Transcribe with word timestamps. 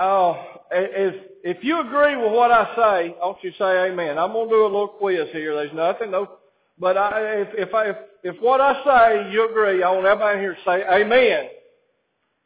Uh, 0.00 0.34
if, 0.72 1.14
if 1.44 1.62
you 1.62 1.78
agree 1.80 2.16
with 2.16 2.32
what 2.32 2.50
I 2.50 2.74
say, 2.74 3.14
I 3.22 3.26
want 3.26 3.36
you 3.42 3.52
say 3.58 3.90
amen. 3.90 4.18
I'm 4.18 4.32
going 4.32 4.48
to 4.48 4.54
do 4.54 4.62
a 4.62 4.64
little 4.64 4.88
quiz 4.88 5.28
here. 5.30 5.54
There's 5.54 5.74
nothing, 5.74 6.10
no, 6.10 6.38
but 6.78 6.96
I, 6.96 7.42
if, 7.42 7.48
if, 7.68 7.74
I, 7.74 7.90
if, 7.90 7.96
if 8.22 8.40
what 8.40 8.62
I 8.62 8.82
say 8.82 9.30
you 9.30 9.50
agree, 9.50 9.82
I 9.82 9.90
want 9.90 10.06
everybody 10.06 10.38
here 10.40 10.54
to 10.54 10.60
say 10.64 10.82
amen 10.88 11.50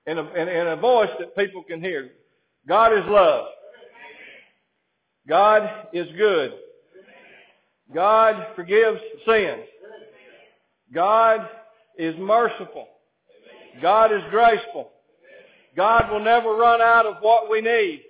in 0.09 0.19
a, 0.19 0.33
in, 0.33 0.49
in 0.49 0.67
a 0.67 0.77
voice 0.77 1.11
that 1.21 1.37
people 1.37 1.63
can 1.63 1.81
hear. 1.81 2.11
God 2.67 2.93
is 2.93 3.05
love. 3.07 3.47
God 5.29 5.87
is 5.93 6.09
good. 6.17 6.55
God 7.95 8.49
forgives 8.57 8.99
sins. 9.25 9.63
God 10.93 11.49
is 11.97 12.17
merciful. 12.19 12.89
God 13.81 14.13
is 14.13 14.23
graceful. 14.31 14.91
God 15.77 16.11
will 16.11 16.23
never 16.23 16.51
run 16.51 16.81
out 16.81 17.07
of 17.07 17.17
what 17.21 17.51
we 17.51 17.61
need. 17.61 18.03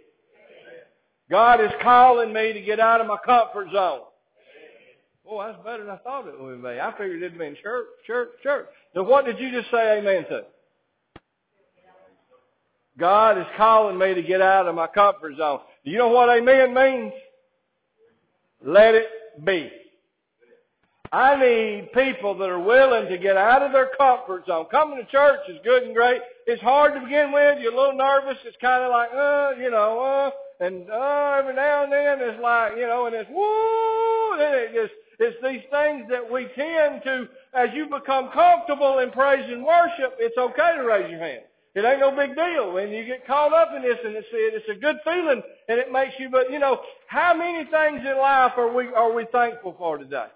God 1.31 1.61
is 1.61 1.71
calling 1.83 2.33
me 2.33 2.53
to 2.53 2.61
get 2.61 2.81
out 2.81 3.01
of 3.01 3.07
my 3.07 3.17
comfort 3.25 3.69
zone. 3.73 4.01
Oh, 5.29 5.43
that's 5.43 5.63
better 5.65 5.85
than 5.85 5.95
I 5.95 5.97
thought 5.99 6.29
it 6.29 6.39
would 6.39 6.63
be. 6.63 6.69
I 6.69 6.93
figured 6.99 7.23
it'd 7.23 7.39
be 7.39 7.47
in 7.47 7.57
church, 7.63 7.87
church, 8.07 8.29
church. 8.43 8.67
Now 8.95 9.05
what 9.05 9.25
did 9.25 9.39
you 9.39 9.51
just 9.51 9.71
say 9.71 9.99
amen 9.99 10.27
to? 10.29 10.43
God 12.99 13.39
is 13.39 13.47
calling 13.57 13.99
me 13.99 14.15
to 14.15 14.23
get 14.23 14.41
out 14.41 14.69
of 14.69 14.75
my 14.75 14.87
comfort 14.87 15.37
zone. 15.37 15.61
Do 15.85 15.91
you 15.91 15.99
know 15.99 16.09
what 16.09 16.29
amen 16.29 16.75
means? 16.75 17.13
Let 18.65 18.95
it 18.95 19.07
be. 19.45 19.71
I 21.15 21.37
need 21.39 21.93
people 21.93 22.37
that 22.39 22.49
are 22.51 22.59
willing 22.59 23.09
to 23.09 23.17
get 23.19 23.37
out 23.37 23.63
of 23.63 23.71
their 23.71 23.91
comfort 23.97 24.47
zone. 24.49 24.67
Coming 24.69 24.99
to 24.99 25.05
church 25.13 25.39
is 25.49 25.59
good 25.63 25.85
and 25.85 25.95
great. 25.95 26.21
It's 26.49 26.61
hard 26.61 26.93
to 26.95 27.01
begin 27.01 27.31
with. 27.31 27.61
You're 27.61 27.73
a 27.73 27.77
little 27.77 27.95
nervous. 27.95 28.37
It's 28.45 28.57
kind 28.61 28.83
of 28.83 28.91
like, 28.91 29.11
uh, 29.15 29.53
you 29.63 29.71
know, 29.71 30.01
uh, 30.01 30.31
and 30.59 30.91
uh, 30.91 31.37
every 31.39 31.55
now 31.55 31.85
and 31.85 31.93
then 31.93 32.19
it's 32.19 32.43
like, 32.43 32.73
you 32.77 32.89
know, 32.89 33.07
and 33.07 33.15
it's 33.15 33.31
woo, 33.31 34.43
and 34.43 34.57
it 34.59 34.75
just, 34.75 34.93
it's 35.21 35.39
these 35.39 35.63
things 35.71 36.11
that 36.11 36.27
we 36.27 36.49
tend 36.59 37.05
to, 37.05 37.29
as 37.55 37.69
you 37.75 37.87
become 37.87 38.31
comfortable 38.35 38.99
in 38.99 39.13
praise 39.13 39.47
and 39.47 39.65
worship, 39.65 40.19
it's 40.19 40.37
okay 40.37 40.75
to 40.75 40.83
raise 40.83 41.09
your 41.09 41.21
hand. 41.21 41.43
It 41.77 41.85
ain't 41.85 42.01
no 42.01 42.11
big 42.11 42.35
deal. 42.35 42.73
When 42.73 42.91
you 42.91 43.07
get 43.07 43.25
caught 43.25 43.53
up 43.53 43.71
in 43.77 43.83
this 43.83 43.99
and 44.05 44.17
it's, 44.17 44.27
it's 44.33 44.69
a 44.69 44.81
good 44.81 44.97
feeling 45.05 45.43
and 45.69 45.79
it 45.79 45.93
makes 45.93 46.15
you, 46.19 46.29
but 46.29 46.51
you 46.51 46.59
know, 46.59 46.81
how 47.07 47.35
many 47.35 47.71
things 47.71 48.01
in 48.03 48.19
life 48.19 48.55
are 48.57 48.75
we, 48.75 48.89
are 48.89 49.13
we 49.13 49.27
thankful 49.31 49.77
for 49.79 49.97
today? 49.97 50.27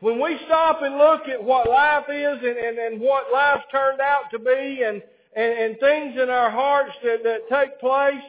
When 0.00 0.20
we 0.20 0.38
stop 0.46 0.80
and 0.82 0.96
look 0.96 1.28
at 1.28 1.42
what 1.42 1.68
life 1.68 2.04
is 2.08 2.38
and, 2.42 2.56
and, 2.56 2.78
and 2.78 3.00
what 3.00 3.32
life 3.32 3.60
turned 3.70 4.00
out 4.00 4.30
to 4.32 4.38
be 4.38 4.82
and, 4.82 5.02
and, 5.36 5.58
and 5.58 5.78
things 5.78 6.14
in 6.20 6.30
our 6.30 6.50
hearts 6.50 6.92
that, 7.04 7.22
that 7.22 7.48
take 7.50 7.78
place, 7.80 8.22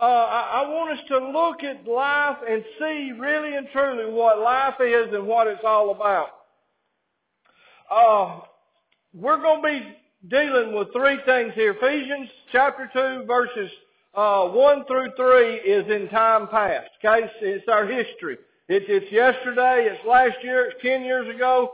uh, 0.00 0.04
I, 0.04 0.62
I 0.62 0.68
want 0.68 0.98
us 0.98 1.04
to 1.08 1.18
look 1.18 1.62
at 1.64 1.86
life 1.86 2.38
and 2.48 2.64
see 2.78 3.12
really 3.18 3.56
and 3.56 3.68
truly 3.72 4.10
what 4.10 4.38
life 4.38 4.76
is 4.80 5.12
and 5.12 5.26
what 5.26 5.46
it's 5.48 5.64
all 5.66 5.90
about. 5.90 6.28
Uh, 7.90 8.40
we're 9.12 9.40
going 9.40 9.62
to 9.62 9.68
be 9.68 9.96
dealing 10.28 10.74
with 10.74 10.92
three 10.94 11.18
things 11.26 11.52
here. 11.54 11.76
Ephesians 11.78 12.30
chapter 12.52 12.88
2 12.92 13.26
verses 13.26 13.70
uh, 14.14 14.48
1 14.48 14.84
through 14.86 15.10
3 15.16 15.54
is 15.56 15.90
in 15.90 16.08
time 16.08 16.48
past. 16.48 16.88
Okay, 17.04 17.30
it's 17.42 17.68
our 17.68 17.86
history. 17.86 18.38
It's, 18.68 18.84
it's 18.88 19.10
yesterday, 19.10 19.88
it's 19.90 20.06
last 20.06 20.36
year, 20.42 20.66
it's 20.66 20.82
10 20.82 21.02
years 21.02 21.34
ago. 21.34 21.72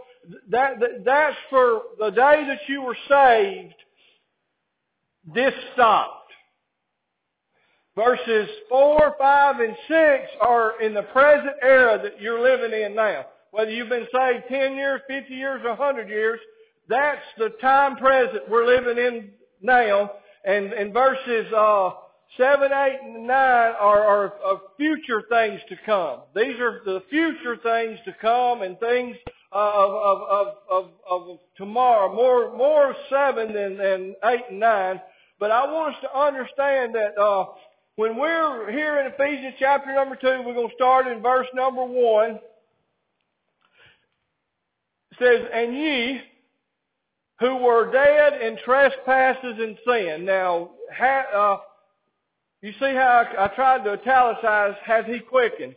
That, 0.50 0.78
that, 0.80 1.04
that's 1.04 1.36
for 1.50 1.82
the 1.98 2.10
day 2.10 2.44
that 2.46 2.60
you 2.68 2.82
were 2.82 2.96
saved, 3.08 3.74
this 5.34 5.52
stopped. 5.72 6.20
Verses 7.96 8.48
4, 8.68 9.14
5, 9.18 9.60
and 9.60 9.76
6 9.88 10.24
are 10.40 10.80
in 10.80 10.94
the 10.94 11.02
present 11.02 11.54
era 11.62 12.00
that 12.02 12.20
you're 12.20 12.42
living 12.42 12.78
in 12.80 12.94
now. 12.94 13.26
Whether 13.50 13.70
you've 13.70 13.88
been 13.88 14.08
saved 14.12 14.44
10 14.48 14.74
years, 14.74 15.00
50 15.08 15.32
years, 15.32 15.62
or 15.64 15.70
100 15.70 16.08
years, 16.08 16.40
that's 16.88 17.22
the 17.38 17.50
time 17.60 17.96
present 17.96 18.48
we're 18.48 18.66
living 18.66 18.98
in 18.98 19.30
now. 19.62 20.10
And, 20.44 20.72
and 20.72 20.92
verses 20.92 21.52
uh, 21.56 21.90
7, 22.36 22.70
8, 22.72 22.98
and 23.02 23.26
9 23.26 23.30
are, 23.30 23.74
are, 23.80 24.32
are 24.44 24.60
future 24.76 25.22
things 25.28 25.60
to 25.68 25.76
come. 25.86 26.20
These 26.34 26.58
are 26.58 26.80
the 26.84 27.02
future 27.08 27.56
things 27.62 27.98
to 28.04 28.14
come 28.20 28.62
and 28.62 28.78
things 28.80 29.16
of, 29.52 29.90
of, 29.92 30.22
of, 30.28 30.54
of, 30.70 30.90
of 31.08 31.38
tomorrow. 31.56 32.14
More, 32.14 32.56
more 32.56 32.94
7 33.08 33.52
than, 33.52 33.76
than 33.76 34.14
8 34.24 34.40
and 34.50 34.60
9. 34.60 35.00
But 35.38 35.50
I 35.50 35.70
want 35.72 35.94
us 35.94 36.00
to 36.02 36.18
understand 36.18 36.94
that 36.94 37.20
uh, 37.20 37.46
when 37.96 38.16
we're 38.16 38.70
here 38.72 39.00
in 39.00 39.12
Ephesians 39.12 39.54
chapter 39.58 39.94
number 39.94 40.16
2, 40.16 40.42
we're 40.44 40.54
going 40.54 40.68
to 40.68 40.74
start 40.74 41.06
in 41.06 41.22
verse 41.22 41.46
number 41.54 41.84
1. 41.84 42.30
It 42.30 42.40
says, 45.20 45.48
And 45.52 45.74
ye, 45.74 46.20
who 47.38 47.56
were 47.56 47.92
dead 47.92 48.40
in 48.40 48.58
trespasses 48.64 49.56
and 49.58 49.76
sin. 49.86 50.24
Now, 50.24 50.70
ha, 50.96 51.24
uh, 51.34 51.56
you 52.64 52.72
see 52.72 52.94
how 52.94 53.26
I, 53.38 53.48
tried 53.48 53.84
to 53.84 53.92
italicize, 53.92 54.74
has 54.84 55.04
he 55.06 55.18
quickened? 55.18 55.74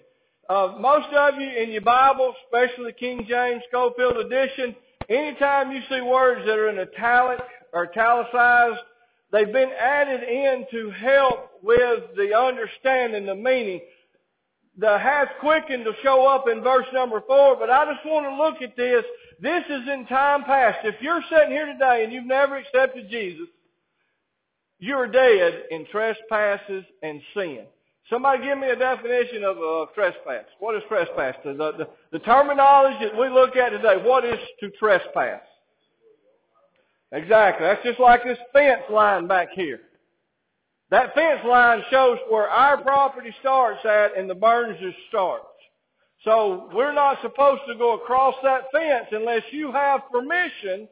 Uh, 0.49 0.75
most 0.79 1.07
of 1.13 1.35
you 1.35 1.49
in 1.49 1.71
your 1.71 1.81
Bible, 1.81 2.33
especially 2.45 2.85
the 2.85 2.93
King 2.93 3.25
James 3.27 3.61
Scofield 3.67 4.17
edition, 4.17 4.73
anytime 5.09 5.73
you 5.73 5.81
see 5.89 5.99
words 5.99 6.45
that 6.45 6.57
are 6.57 6.69
in 6.69 6.79
italic 6.79 7.41
or 7.73 7.89
italicized, 7.91 8.79
they've 9.33 9.51
been 9.51 9.71
added 9.77 10.23
in 10.23 10.65
to 10.71 10.89
help 10.91 11.49
with 11.61 12.03
the 12.15 12.33
understanding, 12.33 13.25
the 13.25 13.35
meaning. 13.35 13.81
The 14.77 14.97
has 14.97 15.27
quickened 15.41 15.83
to 15.83 15.93
show 16.03 16.25
up 16.25 16.47
in 16.47 16.61
verse 16.61 16.85
number 16.93 17.21
four, 17.27 17.57
but 17.57 17.69
I 17.69 17.91
just 17.93 18.05
want 18.05 18.27
to 18.27 18.35
look 18.41 18.61
at 18.61 18.77
this 18.77 19.03
this 19.39 19.63
is 19.69 19.87
in 19.87 20.05
time 20.07 20.43
past. 20.45 20.79
If 20.83 20.95
you're 21.01 21.21
sitting 21.29 21.51
here 21.51 21.65
today 21.65 22.03
and 22.03 22.13
you've 22.13 22.25
never 22.25 22.55
accepted 22.55 23.09
Jesus, 23.09 23.47
you're 24.79 25.07
dead 25.07 25.63
in 25.71 25.85
trespasses 25.91 26.83
and 27.01 27.21
sin. 27.33 27.65
Somebody 28.09 28.43
give 28.43 28.57
me 28.57 28.69
a 28.69 28.75
definition 28.75 29.43
of 29.43 29.57
a 29.57 29.85
trespass. 29.93 30.45
What 30.59 30.75
is 30.75 30.83
trespass? 30.88 31.35
The, 31.43 31.53
the, 31.53 31.88
the 32.11 32.19
terminology 32.19 33.05
that 33.05 33.19
we 33.19 33.27
look 33.27 33.55
at 33.55 33.69
today, 33.69 33.97
what 34.01 34.23
is 34.23 34.39
to 34.61 34.69
trespass? 34.79 35.41
Exactly. 37.11 37.65
That's 37.65 37.83
just 37.83 37.99
like 37.99 38.23
this 38.23 38.38
fence 38.53 38.83
line 38.89 39.27
back 39.27 39.49
here. 39.53 39.81
That 40.89 41.13
fence 41.15 41.41
line 41.45 41.83
shows 41.91 42.17
where 42.29 42.47
our 42.47 42.81
property 42.81 43.33
starts 43.41 43.83
at 43.85 44.17
and 44.17 44.29
the 44.29 44.35
Burns 44.35 44.77
starts. 45.09 45.45
So 46.23 46.69
we're 46.73 46.94
not 46.94 47.21
supposed 47.21 47.61
to 47.67 47.75
go 47.75 47.95
across 47.95 48.35
that 48.44 48.63
fence 48.71 49.07
unless 49.11 49.44
you 49.51 49.71
have 49.71 50.01
permission 50.11 50.88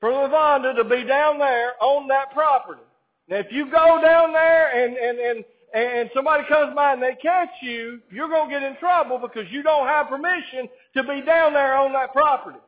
for 0.00 0.10
Lavonda 0.10 0.76
to 0.76 0.84
be 0.84 1.04
down 1.04 1.38
there 1.38 1.72
on 1.80 2.08
that 2.08 2.32
property. 2.32 2.82
Now 3.28 3.36
if 3.36 3.46
you 3.50 3.70
go 3.70 4.00
down 4.02 4.32
there 4.32 4.84
and, 4.84 4.96
and, 4.96 5.18
and, 5.18 5.44
and 5.74 6.10
somebody 6.14 6.44
comes 6.48 6.74
by 6.74 6.92
and 6.92 7.02
they 7.02 7.16
catch 7.20 7.50
you, 7.62 8.00
you're 8.10 8.28
going 8.28 8.50
to 8.50 8.54
get 8.54 8.62
in 8.62 8.76
trouble 8.76 9.18
because 9.18 9.50
you 9.50 9.62
don't 9.62 9.86
have 9.86 10.08
permission 10.08 10.68
to 10.96 11.02
be 11.02 11.22
down 11.22 11.52
there 11.52 11.76
on 11.76 11.92
that 11.92 12.12
property. 12.12 12.58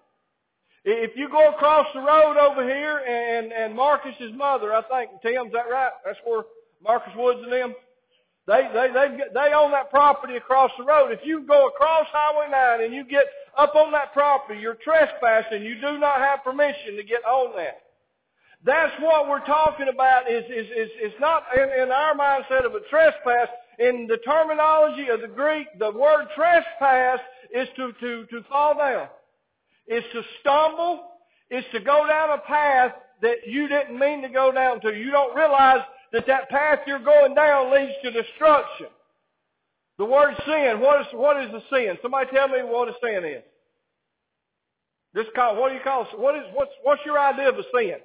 If 0.85 1.17
you 1.17 1.29
go 1.29 1.51
across 1.51 1.87
the 1.93 2.01
road 2.01 2.39
over 2.39 2.65
here 2.65 2.99
and, 2.99 3.53
and 3.53 3.75
Marcus's 3.75 4.33
mother, 4.35 4.73
I 4.73 4.83
think, 4.83 5.21
Tim's 5.23 5.53
that 5.53 5.71
right? 5.71 5.91
That's 6.05 6.19
where 6.25 6.45
Marcus 6.83 7.13
Woods 7.17 7.41
and 7.43 7.53
them, 7.53 7.75
they, 8.47 8.69
they, 8.73 8.89
they, 8.95 9.19
they 9.35 9.53
own 9.55 9.73
that 9.73 9.91
property 9.91 10.37
across 10.37 10.71
the 10.79 10.85
road. 10.85 11.13
If 11.13 11.21
you 11.25 11.45
go 11.47 11.69
across 11.69 12.07
Highway 12.11 12.47
9 12.51 12.85
and 12.85 12.95
you 12.95 13.05
get 13.05 13.27
up 13.59 13.75
on 13.75 13.93
that 13.93 14.13
property, 14.13 14.61
you're 14.61 14.79
trespassing. 14.83 15.63
You 15.65 15.81
do 15.81 15.99
not 15.99 16.21
have 16.21 16.45
permission 16.45 16.97
to 16.97 17.03
get 17.03 17.25
on 17.25 17.57
that. 17.57 17.83
That's 18.65 18.93
what 19.01 19.29
we're 19.29 19.45
talking 19.45 19.89
about 19.93 20.31
is, 20.31 20.45
is, 20.45 20.67
is, 20.67 20.91
is 21.03 21.13
not 21.21 21.45
in, 21.55 21.83
in 21.83 21.91
our 21.91 22.15
mindset 22.17 22.65
of 22.65 22.75
a 22.75 22.81
trespass. 22.89 23.49
In 23.79 24.07
the 24.09 24.17
terminology 24.19 25.09
of 25.09 25.21
the 25.21 25.29
Greek, 25.29 25.67
the 25.79 25.93
word 25.93 26.27
trespass 26.35 27.21
is 27.55 27.69
to, 27.77 27.93
to, 28.01 28.27
to 28.27 28.43
fall 28.49 28.77
down. 28.77 29.09
It's 29.87 30.07
to 30.13 30.23
stumble. 30.41 31.05
It's 31.51 31.67
to 31.73 31.81
go 31.81 32.07
down 32.07 32.31
a 32.31 32.39
path 32.39 32.93
that 33.23 33.47
you 33.47 33.69
didn't 33.69 33.99
mean 33.99 34.23
to 34.23 34.29
go 34.29 34.53
down 34.53 34.81
to. 34.81 34.95
You 34.95 35.11
don't 35.11 35.37
realize 35.37 35.81
that 36.13 36.27
that 36.27 36.49
path 36.49 36.81
you're 36.87 36.99
going 36.99 37.35
down 37.35 37.73
leads 37.73 37.93
to 38.03 38.11
destruction. 38.11 38.87
The 39.99 40.05
word 40.05 40.35
sin, 40.47 40.81
what 40.81 41.01
is, 41.01 41.07
what 41.13 41.43
is 41.43 41.51
the 41.51 41.63
sin? 41.71 41.99
Somebody 42.03 42.31
tell 42.33 42.49
me 42.49 42.59
what 42.63 42.89
a 42.89 42.95
sin 43.03 43.25
is. 43.25 43.43
This 45.19 45.27
call, 45.35 45.61
what 45.61 45.71
do 45.71 45.75
you 45.75 45.81
call 45.83 46.07
what 46.17 46.37
is 46.37 46.45
what's 46.55 46.71
what's 46.85 47.01
your 47.05 47.19
idea 47.19 47.49
of 47.49 47.57
a 47.57 47.65
sin? 47.75 47.97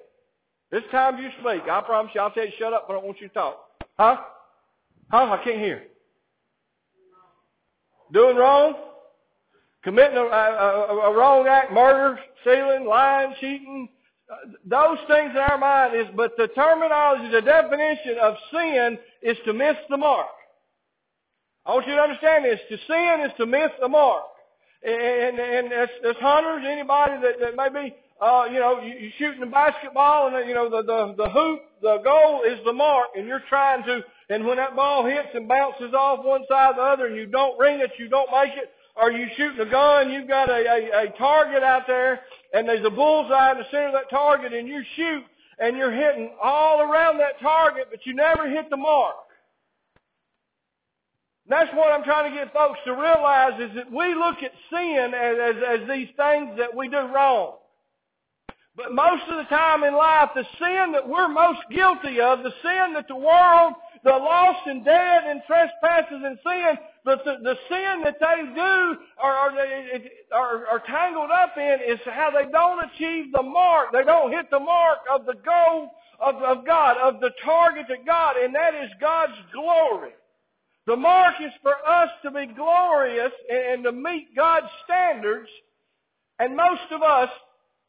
This 0.71 0.81
time 0.91 1.21
you 1.21 1.29
speak. 1.41 1.69
I 1.69 1.79
promise 1.81 2.11
you 2.15 2.21
I'll 2.21 2.31
tell 2.31 2.43
you 2.43 2.51
shut 2.57 2.73
up, 2.73 2.85
but 2.87 2.93
I 2.93 2.97
don't 2.97 3.05
want 3.05 3.21
you 3.21 3.27
to 3.27 3.33
talk. 3.35 3.59
Huh? 3.99 4.17
Huh? 5.11 5.37
I 5.39 5.43
can't 5.43 5.59
hear. 5.59 5.83
Doing 8.11 8.35
wrong? 8.35 8.73
Committing 9.83 10.17
a, 10.17 10.21
a, 10.21 11.11
a, 11.11 11.15
wrong 11.15 11.45
act, 11.47 11.71
murder, 11.71 12.17
stealing, 12.41 12.87
lying, 12.87 13.35
cheating, 13.39 13.89
those 14.65 14.97
things 15.07 15.31
in 15.33 15.37
our 15.37 15.59
mind 15.59 15.95
is, 15.95 16.07
but 16.15 16.31
the 16.35 16.47
terminology, 16.47 17.29
the 17.29 17.41
definition 17.41 18.17
of 18.19 18.33
sin 18.51 18.97
is 19.21 19.37
to 19.45 19.53
miss 19.53 19.75
the 19.87 19.97
mark. 19.97 20.29
I 21.63 21.75
want 21.75 21.85
you 21.85 21.93
to 21.93 22.01
understand 22.01 22.45
this. 22.45 22.59
To 22.69 22.77
sin 22.87 23.21
is 23.23 23.31
to 23.37 23.45
miss 23.45 23.69
the 23.79 23.87
mark. 23.87 24.23
And, 24.85 25.39
and 25.39 25.71
as, 25.71 25.89
as 26.07 26.15
hunters, 26.19 26.63
anybody 26.67 27.13
that, 27.21 27.39
that 27.39 27.73
may 27.73 27.95
uh, 28.23 28.45
you 28.45 28.59
know, 28.59 28.79
you, 28.81 28.93
you're 28.99 29.11
shooting 29.17 29.43
a 29.43 29.45
basketball 29.45 30.33
and, 30.33 30.47
you 30.47 30.55
know, 30.55 30.69
the, 30.69 30.81
the, 30.83 31.23
the 31.23 31.29
hoop, 31.29 31.61
the 31.81 31.97
goal 32.03 32.43
is 32.43 32.57
the 32.65 32.71
mark 32.71 33.07
and 33.15 33.27
you're 33.27 33.43
trying 33.49 33.83
to, 33.83 34.01
and 34.29 34.45
when 34.45 34.57
that 34.57 34.75
ball 34.75 35.05
hits 35.05 35.27
and 35.33 35.47
bounces 35.47 35.93
off 35.93 36.23
one 36.23 36.41
side 36.47 36.71
or 36.71 36.75
the 36.75 36.81
other 36.81 37.07
and 37.07 37.17
you 37.17 37.25
don't 37.25 37.59
ring 37.59 37.79
it, 37.81 37.91
you 37.99 38.07
don't 38.07 38.29
make 38.31 38.55
it, 38.55 38.71
or 38.95 39.11
you 39.11 39.27
shooting 39.35 39.59
a 39.59 39.69
gun, 39.69 40.11
you've 40.11 40.27
got 40.27 40.49
a, 40.49 40.53
a, 40.53 41.03
a 41.03 41.17
target 41.17 41.63
out 41.63 41.83
there 41.85 42.21
and 42.53 42.67
there's 42.67 42.85
a 42.85 42.89
bullseye 42.89 43.51
in 43.51 43.57
the 43.57 43.65
center 43.71 43.87
of 43.87 43.93
that 43.93 44.09
target 44.09 44.53
and 44.53 44.67
you 44.67 44.81
shoot 44.95 45.23
and 45.59 45.75
you're 45.75 45.91
hitting 45.91 46.31
all 46.41 46.81
around 46.81 47.17
that 47.17 47.39
target, 47.41 47.87
but 47.91 48.05
you 48.05 48.13
never 48.13 48.49
hit 48.49 48.69
the 48.69 48.77
mark. 48.77 49.15
That's 51.53 51.69
what 51.75 51.91
I'm 51.91 52.03
trying 52.03 52.33
to 52.33 52.35
get 52.35 52.51
folks 52.51 52.79
to 52.85 52.93
realize 52.93 53.61
is 53.61 53.75
that 53.75 53.91
we 53.91 54.15
look 54.15 54.41
at 54.41 54.51
sin 54.71 55.13
as, 55.13 55.37
as, 55.37 55.81
as 55.81 55.87
these 55.87 56.09
things 56.17 56.57
that 56.57 56.75
we 56.75 56.89
do 56.89 56.97
wrong. 56.97 57.57
But 58.75 58.91
most 58.91 59.21
of 59.29 59.37
the 59.37 59.43
time 59.55 59.83
in 59.83 59.93
life, 59.93 60.31
the 60.33 60.47
sin 60.57 60.93
that 60.93 61.07
we're 61.07 61.27
most 61.27 61.59
guilty 61.69 62.19
of, 62.19 62.41
the 62.41 62.53
sin 62.63 62.93
that 62.95 63.07
the 63.07 63.15
world, 63.15 63.73
the 64.03 64.09
lost 64.09 64.65
and 64.65 64.83
dead 64.83 65.25
and 65.27 65.43
trespasses 65.45 66.23
and 66.25 66.39
sin, 66.43 66.73
the, 67.05 67.17
the, 67.23 67.37
the 67.43 67.57
sin 67.69 68.01
that 68.03 68.17
they 68.19 68.49
do 68.55 68.97
or, 69.21 69.31
or, 69.31 69.51
are, 70.33 70.65
are 70.65 70.83
tangled 70.87 71.29
up 71.29 71.55
in 71.55 71.77
is 71.87 71.99
how 72.05 72.31
they 72.31 72.49
don't 72.51 72.83
achieve 72.83 73.31
the 73.31 73.43
mark. 73.43 73.91
They 73.93 74.03
don't 74.03 74.31
hit 74.31 74.49
the 74.49 74.59
mark 74.59 75.01
of 75.13 75.27
the 75.27 75.35
goal 75.35 75.91
of, 76.19 76.33
of 76.37 76.65
God, 76.65 76.97
of 76.97 77.21
the 77.21 77.29
target 77.45 77.91
of 77.91 78.03
God, 78.07 78.37
and 78.37 78.55
that 78.55 78.73
is 78.73 78.89
God's 78.99 79.37
glory. 79.53 80.13
The 80.85 80.95
mark 80.95 81.35
is 81.41 81.51
for 81.61 81.75
us 81.87 82.09
to 82.23 82.31
be 82.31 82.45
glorious 82.45 83.31
and 83.49 83.83
to 83.85 83.91
meet 83.91 84.35
God's 84.35 84.67
standards. 84.83 85.49
And 86.39 86.57
most 86.57 86.91
of 86.91 87.01
us, 87.01 87.29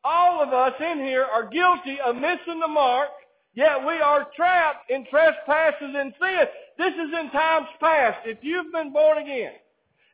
all 0.04 0.42
of 0.42 0.52
us 0.52 0.74
in 0.80 0.98
here 0.98 1.24
are 1.24 1.48
guilty 1.48 1.98
of 2.04 2.14
missing 2.14 2.60
the 2.60 2.68
mark, 2.68 3.08
yet 3.54 3.84
we 3.84 3.94
are 3.94 4.28
trapped 4.36 4.90
in 4.90 5.06
trespasses 5.06 5.94
and 5.96 6.12
sin. 6.20 6.44
This 6.78 6.94
is 6.94 7.18
in 7.20 7.30
times 7.30 7.66
past. 7.80 8.18
If 8.26 8.38
you've 8.42 8.72
been 8.72 8.92
born 8.92 9.18
again, 9.18 9.52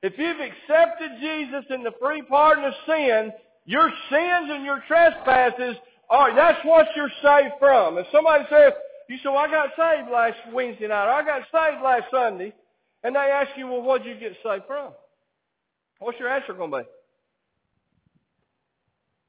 if 0.02 0.14
you've 0.16 0.40
accepted 0.40 1.10
Jesus 1.20 1.64
in 1.68 1.82
the 1.82 1.92
free 2.00 2.22
pardon 2.22 2.64
of 2.64 2.72
sin, 2.86 3.32
your 3.66 3.90
sins 4.08 4.48
and 4.50 4.64
your 4.64 4.82
trespasses 4.88 5.76
are, 6.08 6.34
that's 6.34 6.64
what 6.64 6.86
you're 6.96 7.12
saved 7.22 7.54
from. 7.58 7.98
If 7.98 8.06
somebody 8.10 8.44
says, 8.48 8.72
you 9.08 9.18
say, 9.18 9.28
well, 9.28 9.38
I 9.38 9.50
got 9.50 9.70
saved 9.76 10.10
last 10.10 10.38
Wednesday 10.54 10.88
night, 10.88 11.06
or 11.06 11.12
I 11.12 11.24
got 11.24 11.42
saved 11.52 11.82
last 11.82 12.04
Sunday, 12.10 12.54
and 13.02 13.14
they 13.14 13.20
ask 13.20 13.50
you, 13.56 13.66
well, 13.66 13.82
what'd 13.82 14.06
you 14.06 14.14
get 14.18 14.36
saved 14.42 14.64
from? 14.66 14.92
What's 15.98 16.18
your 16.18 16.28
answer 16.28 16.52
going 16.54 16.70
to 16.70 16.78
be? 16.78 16.84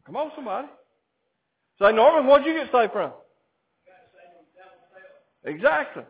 Come 0.06 0.16
on, 0.16 0.32
somebody. 0.36 0.68
Say, 1.82 1.92
Norman, 1.92 2.28
what'd 2.28 2.46
you 2.46 2.54
get 2.54 2.72
saved 2.72 2.94
from? 2.94 3.12
Exactly. 5.44 6.04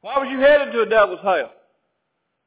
Why 0.00 0.18
was 0.18 0.28
you 0.30 0.38
headed 0.38 0.72
to 0.72 0.82
a 0.82 0.86
devil's 0.86 1.20
hell? 1.22 1.52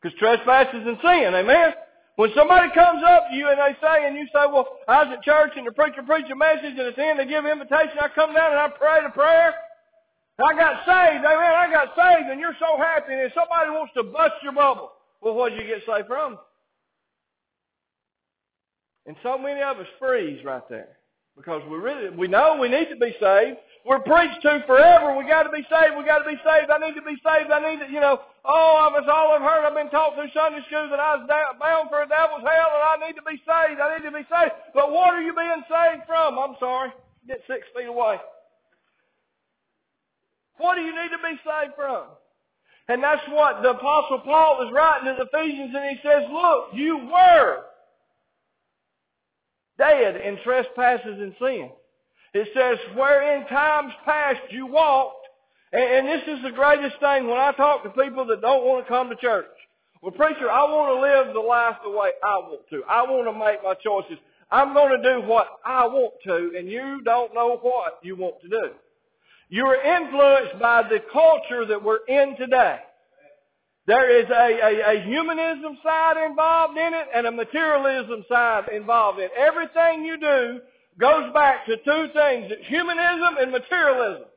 Because 0.01 0.17
trespasses 0.19 0.83
and 0.85 0.97
sin, 1.01 1.33
amen? 1.33 1.73
When 2.17 2.31
somebody 2.35 2.73
comes 2.73 3.03
up 3.05 3.29
to 3.29 3.35
you 3.35 3.47
and 3.49 3.57
they 3.57 3.77
say, 3.81 4.05
and 4.05 4.15
you 4.15 4.25
say, 4.33 4.45
well, 4.49 4.67
I 4.87 5.03
was 5.03 5.13
at 5.17 5.23
church 5.23 5.53
and 5.55 5.65
the 5.65 5.71
preacher 5.71 6.01
preached 6.01 6.31
a 6.31 6.35
message 6.35 6.77
and 6.77 6.79
at 6.79 6.95
the 6.95 7.03
end 7.03 7.19
they 7.19 7.25
give 7.25 7.45
invitation, 7.45 7.97
I 8.01 8.09
come 8.13 8.33
down 8.33 8.51
and 8.51 8.59
I 8.59 8.69
pray 8.69 9.01
the 9.03 9.09
prayer, 9.09 9.53
I 10.39 10.53
got 10.53 10.85
saved, 10.85 11.25
amen, 11.25 11.53
I 11.55 11.67
got 11.71 11.95
saved, 11.95 12.29
and 12.29 12.39
you're 12.39 12.55
so 12.59 12.77
happy, 12.77 13.13
and 13.13 13.31
somebody 13.33 13.71
wants 13.71 13.93
to 13.95 14.03
bust 14.03 14.35
your 14.43 14.53
bubble, 14.53 14.91
well, 15.21 15.33
what 15.33 15.49
did 15.49 15.61
you 15.61 15.67
get 15.67 15.81
saved 15.87 16.07
from? 16.07 16.37
And 19.07 19.15
so 19.23 19.37
many 19.37 19.61
of 19.61 19.77
us 19.77 19.87
freeze 19.97 20.43
right 20.43 20.67
there. 20.69 20.97
Because 21.37 21.61
we 21.69 21.77
really, 21.77 22.09
we 22.09 22.27
know 22.27 22.57
we 22.59 22.67
need 22.67 22.89
to 22.89 22.97
be 22.97 23.13
saved. 23.21 23.61
We're 23.85 24.01
preached 24.01 24.41
to 24.41 24.65
forever. 24.65 25.15
We 25.15 25.23
got 25.29 25.43
to 25.43 25.53
be 25.53 25.61
saved. 25.69 25.93
We 25.95 26.03
got 26.03 26.25
to 26.25 26.29
be 26.29 26.35
saved. 26.41 26.73
I 26.73 26.81
need 26.81 26.97
to 26.97 27.05
be 27.05 27.15
saved. 27.21 27.53
I 27.53 27.61
need 27.61 27.79
to, 27.85 27.87
you 27.93 28.01
know, 28.01 28.19
oh, 28.43 28.89
that's 28.91 29.05
all 29.05 29.37
I've 29.37 29.45
heard. 29.45 29.63
I've 29.63 29.77
been 29.77 29.93
taught 29.93 30.17
through 30.17 30.33
Sunday 30.33 30.65
school 30.65 30.89
that 30.89 30.99
I 30.99 31.15
was 31.15 31.29
bound 31.29 31.93
for 31.93 32.01
a 32.01 32.09
devil's 32.09 32.41
hell 32.41 32.69
and 32.73 32.83
I 32.89 32.95
need 33.05 33.15
to 33.15 33.23
be 33.23 33.37
saved. 33.45 33.79
I 33.79 33.95
need 33.95 34.03
to 34.09 34.11
be 34.11 34.25
saved. 34.25 34.51
But 34.73 34.91
what 34.91 35.13
are 35.13 35.21
you 35.21 35.31
being 35.37 35.61
saved 35.69 36.09
from? 36.09 36.41
I'm 36.41 36.57
sorry. 36.59 36.89
Get 37.29 37.45
six 37.45 37.69
feet 37.77 37.85
away. 37.85 38.17
What 40.57 40.75
do 40.75 40.81
you 40.81 40.91
need 40.91 41.09
to 41.09 41.17
be 41.17 41.39
saved 41.43 41.73
from? 41.75 42.05
And 42.89 43.03
that's 43.03 43.27
what 43.29 43.61
the 43.61 43.71
apostle 43.71 44.19
Paul 44.19 44.57
was 44.59 44.71
writing 44.73 45.07
to 45.07 45.15
the 45.17 45.37
Ephesians 45.37 45.73
and 45.75 45.97
he 45.97 46.01
says, 46.01 46.23
look, 46.31 46.69
you 46.73 46.97
were 47.11 47.63
dead 49.77 50.15
in 50.15 50.37
trespasses 50.43 51.19
and 51.19 51.35
sin. 51.39 51.69
It 52.33 52.47
says, 52.55 52.77
where 52.95 53.37
in 53.37 53.47
times 53.47 53.93
past 54.05 54.39
you 54.51 54.65
walked, 54.67 55.27
and, 55.73 56.07
this 56.07 56.21
is 56.27 56.41
the 56.43 56.51
greatest 56.51 56.97
thing 57.01 57.27
when 57.27 57.37
I 57.37 57.51
talk 57.51 57.83
to 57.83 57.89
people 57.89 58.25
that 58.27 58.41
don't 58.41 58.63
want 58.63 58.85
to 58.85 58.89
come 58.89 59.09
to 59.09 59.17
church. 59.17 59.45
Well, 60.01 60.13
preacher, 60.13 60.49
I 60.49 60.63
want 60.63 60.95
to 60.95 61.01
live 61.01 61.33
the 61.33 61.41
life 61.41 61.75
the 61.83 61.89
way 61.89 62.11
I 62.23 62.37
want 62.37 62.61
to. 62.69 62.83
I 62.87 63.03
want 63.03 63.27
to 63.27 63.37
make 63.37 63.61
my 63.63 63.73
choices. 63.73 64.17
I'm 64.49 64.73
going 64.73 65.01
to 65.01 65.03
do 65.03 65.27
what 65.27 65.47
I 65.65 65.85
want 65.87 66.13
to, 66.23 66.53
and 66.57 66.69
you 66.69 67.01
don't 67.03 67.33
know 67.33 67.57
what 67.61 67.99
you 68.01 68.15
want 68.15 68.39
to 68.43 68.47
do. 68.47 68.69
You 69.49 69.65
are 69.65 69.81
influenced 69.81 70.59
by 70.59 70.83
the 70.83 70.99
culture 71.11 71.65
that 71.65 71.81
we're 71.81 72.05
in 72.07 72.35
today. 72.37 72.79
There 73.85 74.19
is 74.19 74.29
a, 74.29 74.33
a, 74.33 74.97
a, 74.97 75.03
humanism 75.05 75.77
side 75.81 76.17
involved 76.29 76.77
in 76.77 76.93
it 76.93 77.07
and 77.15 77.25
a 77.25 77.31
materialism 77.31 78.25
side 78.27 78.67
involved 78.73 79.19
in 79.19 79.25
it. 79.25 79.31
Everything 79.37 80.03
you 80.03 80.19
do 80.19 80.59
goes 80.99 81.31
back 81.33 81.65
to 81.67 81.77
two 81.77 82.07
things, 82.13 82.51
It's 82.51 82.67
humanism 82.67 83.37
and 83.39 83.49
materialism. 83.49 84.27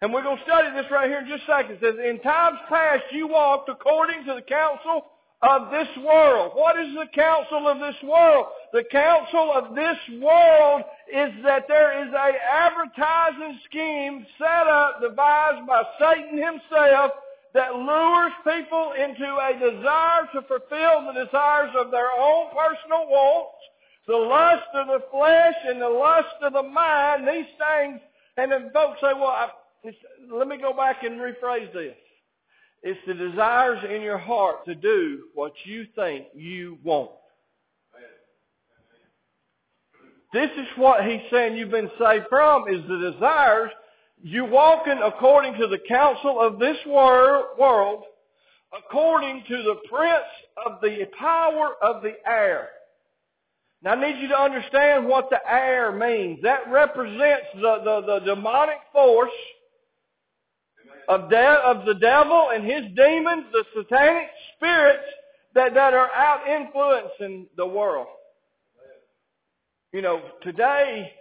And 0.00 0.12
we're 0.12 0.22
going 0.22 0.36
to 0.36 0.44
study 0.44 0.68
this 0.76 0.90
right 0.92 1.08
here 1.08 1.20
in 1.20 1.28
just 1.28 1.42
a 1.42 1.46
second. 1.46 1.72
It 1.76 1.80
says, 1.82 1.94
in 1.98 2.20
times 2.20 2.58
past 2.68 3.02
you 3.10 3.26
walked 3.26 3.68
according 3.68 4.24
to 4.26 4.34
the 4.34 4.42
counsel 4.42 5.06
of 5.42 5.70
this 5.70 5.88
world. 6.04 6.52
What 6.54 6.78
is 6.78 6.94
the 6.94 7.08
counsel 7.12 7.66
of 7.66 7.80
this 7.80 8.00
world? 8.02 8.46
The 8.72 8.84
counsel 8.84 9.52
of 9.52 9.74
this 9.74 9.98
world 10.20 10.82
is 11.12 11.32
that 11.42 11.66
there 11.66 12.06
is 12.06 12.12
a 12.12 12.32
advertising 12.48 13.58
scheme 13.64 14.26
set 14.38 14.66
up, 14.66 15.00
devised 15.00 15.66
by 15.66 15.82
Satan 15.98 16.38
himself 16.38 17.12
that 17.54 17.74
lures 17.74 18.32
people 18.44 18.92
into 18.92 19.24
a 19.24 19.52
desire 19.58 20.28
to 20.32 20.42
fulfill 20.42 21.12
the 21.12 21.24
desires 21.24 21.74
of 21.76 21.90
their 21.90 22.10
own 22.18 22.46
personal 22.50 23.08
wants, 23.08 23.58
the 24.06 24.16
lust 24.16 24.68
of 24.74 24.86
the 24.86 25.02
flesh 25.10 25.56
and 25.66 25.82
the 25.82 25.88
lust 25.88 26.36
of 26.40 26.52
the 26.52 26.62
mind, 26.62 27.26
these 27.26 27.50
things. 27.58 28.00
And 28.36 28.50
then 28.50 28.70
folks 28.72 29.00
say, 29.00 29.12
well, 29.12 29.26
I, 29.26 29.50
let 30.30 30.48
me 30.48 30.56
go 30.56 30.72
back 30.72 31.02
and 31.02 31.20
rephrase 31.20 31.72
this. 31.74 31.96
It's 32.82 32.98
the 33.06 33.14
desires 33.14 33.78
in 33.88 34.02
your 34.02 34.18
heart 34.18 34.64
to 34.66 34.74
do 34.74 35.24
what 35.34 35.52
you 35.64 35.86
think 35.94 36.26
you 36.34 36.78
want. 36.82 37.12
This 40.32 40.50
is 40.56 40.66
what 40.76 41.04
he's 41.04 41.20
saying 41.30 41.56
you've 41.56 41.70
been 41.70 41.90
saved 41.98 42.24
from, 42.30 42.66
is 42.68 42.82
the 42.88 43.12
desires. 43.12 43.70
You 44.22 44.46
walking 44.46 44.98
according 45.04 45.54
to 45.58 45.66
the 45.66 45.78
counsel 45.86 46.40
of 46.40 46.58
this 46.58 46.78
world, 46.86 48.04
according 48.76 49.44
to 49.48 49.62
the 49.62 49.76
prince 49.90 50.24
of 50.64 50.80
the 50.80 51.06
power 51.18 51.74
of 51.82 52.02
the 52.02 52.14
air. 52.26 52.68
Now 53.82 53.92
I 53.92 54.12
need 54.12 54.22
you 54.22 54.28
to 54.28 54.40
understand 54.40 55.06
what 55.06 55.28
the 55.28 55.40
air 55.46 55.92
means. 55.92 56.40
That 56.42 56.70
represents 56.70 57.46
the, 57.54 57.80
the, 57.84 58.02
the 58.06 58.34
demonic 58.34 58.78
force 58.92 59.30
of, 61.08 61.30
de- 61.30 61.36
of 61.36 61.86
the 61.86 61.94
devil 61.94 62.50
and 62.54 62.64
his 62.64 62.82
demons, 62.96 63.46
the 63.52 63.64
satanic 63.76 64.28
spirits 64.56 65.04
that, 65.54 65.74
that 65.74 65.94
are 65.94 66.10
out 66.12 66.48
influencing 66.48 67.46
the 67.56 67.66
world. 67.66 68.06
You 69.92 70.02
know, 70.02 70.22
today, 70.42 71.12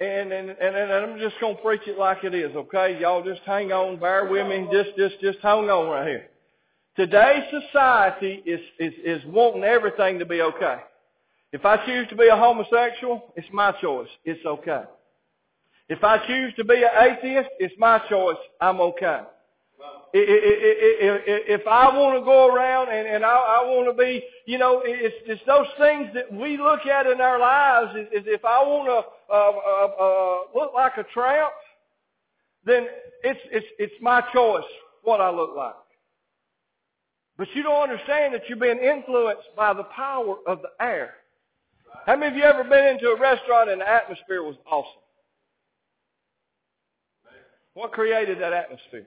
and, 0.00 0.32
and, 0.32 0.50
and, 0.50 0.76
and 0.76 0.92
I'm 0.92 1.18
just 1.18 1.36
going 1.40 1.56
to 1.56 1.62
preach 1.62 1.82
it 1.86 1.98
like 1.98 2.24
it 2.24 2.34
is, 2.34 2.54
okay? 2.56 2.98
Y'all 3.00 3.22
just 3.22 3.40
hang 3.46 3.72
on, 3.72 3.98
bear 3.98 4.26
with 4.26 4.46
me, 4.46 4.68
just, 4.72 4.96
just, 4.96 5.20
just 5.20 5.38
hang 5.40 5.70
on 5.70 5.88
right 5.88 6.08
here. 6.08 6.28
Today's 6.96 7.44
society 7.62 8.42
is, 8.44 8.60
is, 8.80 8.92
is 9.04 9.22
wanting 9.26 9.62
everything 9.62 10.18
to 10.18 10.26
be 10.26 10.42
okay. 10.42 10.78
If 11.52 11.64
I 11.64 11.84
choose 11.86 12.08
to 12.08 12.16
be 12.16 12.26
a 12.26 12.36
homosexual, 12.36 13.32
it's 13.36 13.46
my 13.52 13.72
choice. 13.80 14.08
It's 14.24 14.44
okay. 14.44 14.82
If 15.88 16.04
I 16.04 16.18
choose 16.26 16.52
to 16.56 16.64
be 16.64 16.82
an 16.82 16.90
atheist, 16.98 17.48
it's 17.58 17.74
my 17.78 17.98
choice. 18.10 18.36
I'm 18.60 18.80
okay. 18.80 19.20
if 20.12 21.66
I 21.66 21.96
want 21.96 22.18
to 22.18 22.24
go 22.24 22.54
around 22.54 22.88
and, 22.90 23.08
and 23.08 23.24
I, 23.24 23.62
want 23.64 23.88
to 23.88 23.94
be, 24.02 24.22
you 24.46 24.58
know, 24.58 24.82
it's, 24.84 25.14
it's 25.26 25.40
those 25.46 25.66
things 25.78 26.10
that 26.14 26.32
we 26.32 26.58
look 26.58 26.86
at 26.86 27.06
in 27.06 27.20
our 27.20 27.38
lives. 27.38 27.96
Is, 27.96 28.20
is 28.20 28.24
if 28.26 28.44
I 28.44 28.62
want 28.62 28.88
to 28.88 29.00
uh, 29.32 29.52
uh, 29.66 29.86
uh, 30.04 30.38
look 30.54 30.74
like 30.74 30.98
a 30.98 31.04
tramp, 31.14 31.52
then 32.64 32.86
it's 33.22 33.40
it's 33.50 33.66
it's 33.78 33.94
my 34.02 34.22
choice 34.32 34.64
what 35.04 35.20
I 35.20 35.30
look 35.30 35.56
like. 35.56 35.74
But 37.38 37.48
you 37.54 37.62
don't 37.62 37.88
understand 37.88 38.34
that 38.34 38.42
you're 38.48 38.58
being 38.58 38.78
influenced 38.78 39.54
by 39.56 39.72
the 39.72 39.84
power 39.84 40.36
of 40.46 40.60
the 40.60 40.84
air. 40.84 41.14
How 42.04 42.16
many 42.16 42.32
of 42.32 42.36
you 42.36 42.42
ever 42.42 42.64
been 42.64 42.88
into 42.88 43.08
a 43.08 43.18
restaurant 43.18 43.70
and 43.70 43.80
the 43.80 43.88
atmosphere 43.88 44.42
was 44.42 44.56
awesome? 44.70 45.00
What 47.78 47.92
created 47.92 48.40
that 48.40 48.52
atmosphere? 48.52 49.06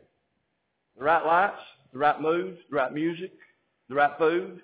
The 0.98 1.04
right 1.04 1.26
lights, 1.26 1.60
the 1.92 2.00
right 2.00 2.22
mood, 2.22 2.58
the 2.70 2.76
right 2.78 2.94
music, 2.94 3.34
the 3.90 3.96
right 3.96 4.18
food. 4.18 4.62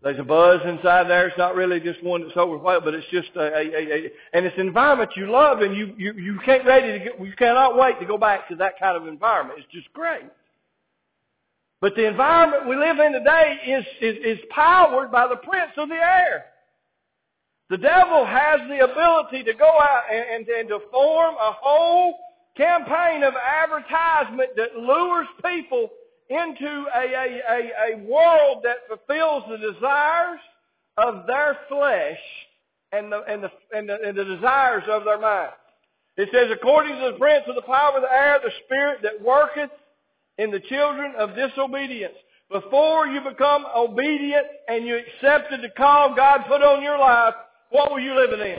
There's 0.00 0.20
a 0.20 0.22
buzz 0.22 0.60
inside 0.64 1.08
there. 1.10 1.26
It's 1.26 1.36
not 1.36 1.56
really 1.56 1.80
just 1.80 2.00
one 2.04 2.22
that's 2.22 2.36
overwhelmed, 2.36 2.84
but 2.84 2.94
it's 2.94 3.08
just 3.10 3.30
a, 3.34 3.40
a, 3.40 3.62
a, 3.62 3.94
a 4.06 4.10
and 4.32 4.46
it's 4.46 4.56
an 4.58 4.68
environment 4.68 5.10
you 5.16 5.28
love, 5.28 5.58
and 5.58 5.76
you 5.76 5.92
you 5.98 6.12
you 6.12 6.38
can't 6.44 6.64
ready 6.64 7.00
to 7.00 7.04
get, 7.04 7.20
you 7.20 7.32
cannot 7.36 7.76
wait 7.76 7.98
to 7.98 8.06
go 8.06 8.16
back 8.16 8.48
to 8.48 8.54
that 8.54 8.78
kind 8.78 8.96
of 8.96 9.08
environment. 9.08 9.58
It's 9.58 9.72
just 9.72 9.92
great. 9.92 10.30
But 11.80 11.96
the 11.96 12.06
environment 12.06 12.68
we 12.68 12.76
live 12.76 13.00
in 13.00 13.10
today 13.10 13.58
is 13.66 13.84
is, 14.00 14.38
is 14.38 14.38
powered 14.50 15.10
by 15.10 15.26
the 15.26 15.34
prince 15.34 15.72
of 15.78 15.88
the 15.88 15.96
air. 15.96 16.44
The 17.70 17.78
devil 17.78 18.24
has 18.24 18.60
the 18.68 18.84
ability 18.84 19.42
to 19.50 19.54
go 19.54 19.66
out 19.66 20.02
and, 20.12 20.46
and, 20.46 20.48
and 20.48 20.68
to 20.68 20.78
form 20.92 21.34
a 21.34 21.52
whole 21.60 22.14
campaign 22.56 23.22
of 23.22 23.34
advertisement 23.34 24.50
that 24.56 24.76
lures 24.76 25.28
people 25.44 25.90
into 26.28 26.86
a, 26.94 27.00
a, 27.00 27.40
a, 27.48 27.94
a 27.94 27.98
world 28.04 28.64
that 28.64 28.86
fulfills 28.88 29.44
the 29.48 29.58
desires 29.72 30.40
of 30.96 31.26
their 31.26 31.58
flesh 31.68 32.18
and 32.92 33.10
the, 33.10 33.22
and, 33.28 33.42
the, 33.42 33.50
and, 33.72 33.88
the, 33.88 33.98
and 34.06 34.16
the 34.16 34.24
desires 34.24 34.84
of 34.88 35.04
their 35.04 35.20
mind. 35.20 35.52
It 36.16 36.28
says, 36.32 36.50
according 36.52 36.96
to 36.96 37.12
the 37.12 37.18
prince 37.18 37.44
of 37.48 37.54
the 37.54 37.62
power 37.62 37.96
of 37.96 38.02
the 38.02 38.12
air, 38.12 38.38
the 38.42 38.50
spirit 38.64 39.00
that 39.02 39.22
worketh 39.22 39.70
in 40.38 40.50
the 40.50 40.60
children 40.60 41.14
of 41.18 41.34
disobedience. 41.34 42.14
Before 42.50 43.06
you 43.06 43.20
become 43.20 43.64
obedient 43.76 44.46
and 44.68 44.84
you 44.84 44.98
accepted 44.98 45.62
the 45.62 45.70
call 45.76 46.14
God 46.16 46.42
put 46.48 46.62
on 46.62 46.82
your 46.82 46.98
life, 46.98 47.34
what 47.70 47.92
were 47.92 48.00
you 48.00 48.14
living 48.14 48.40
in? 48.40 48.58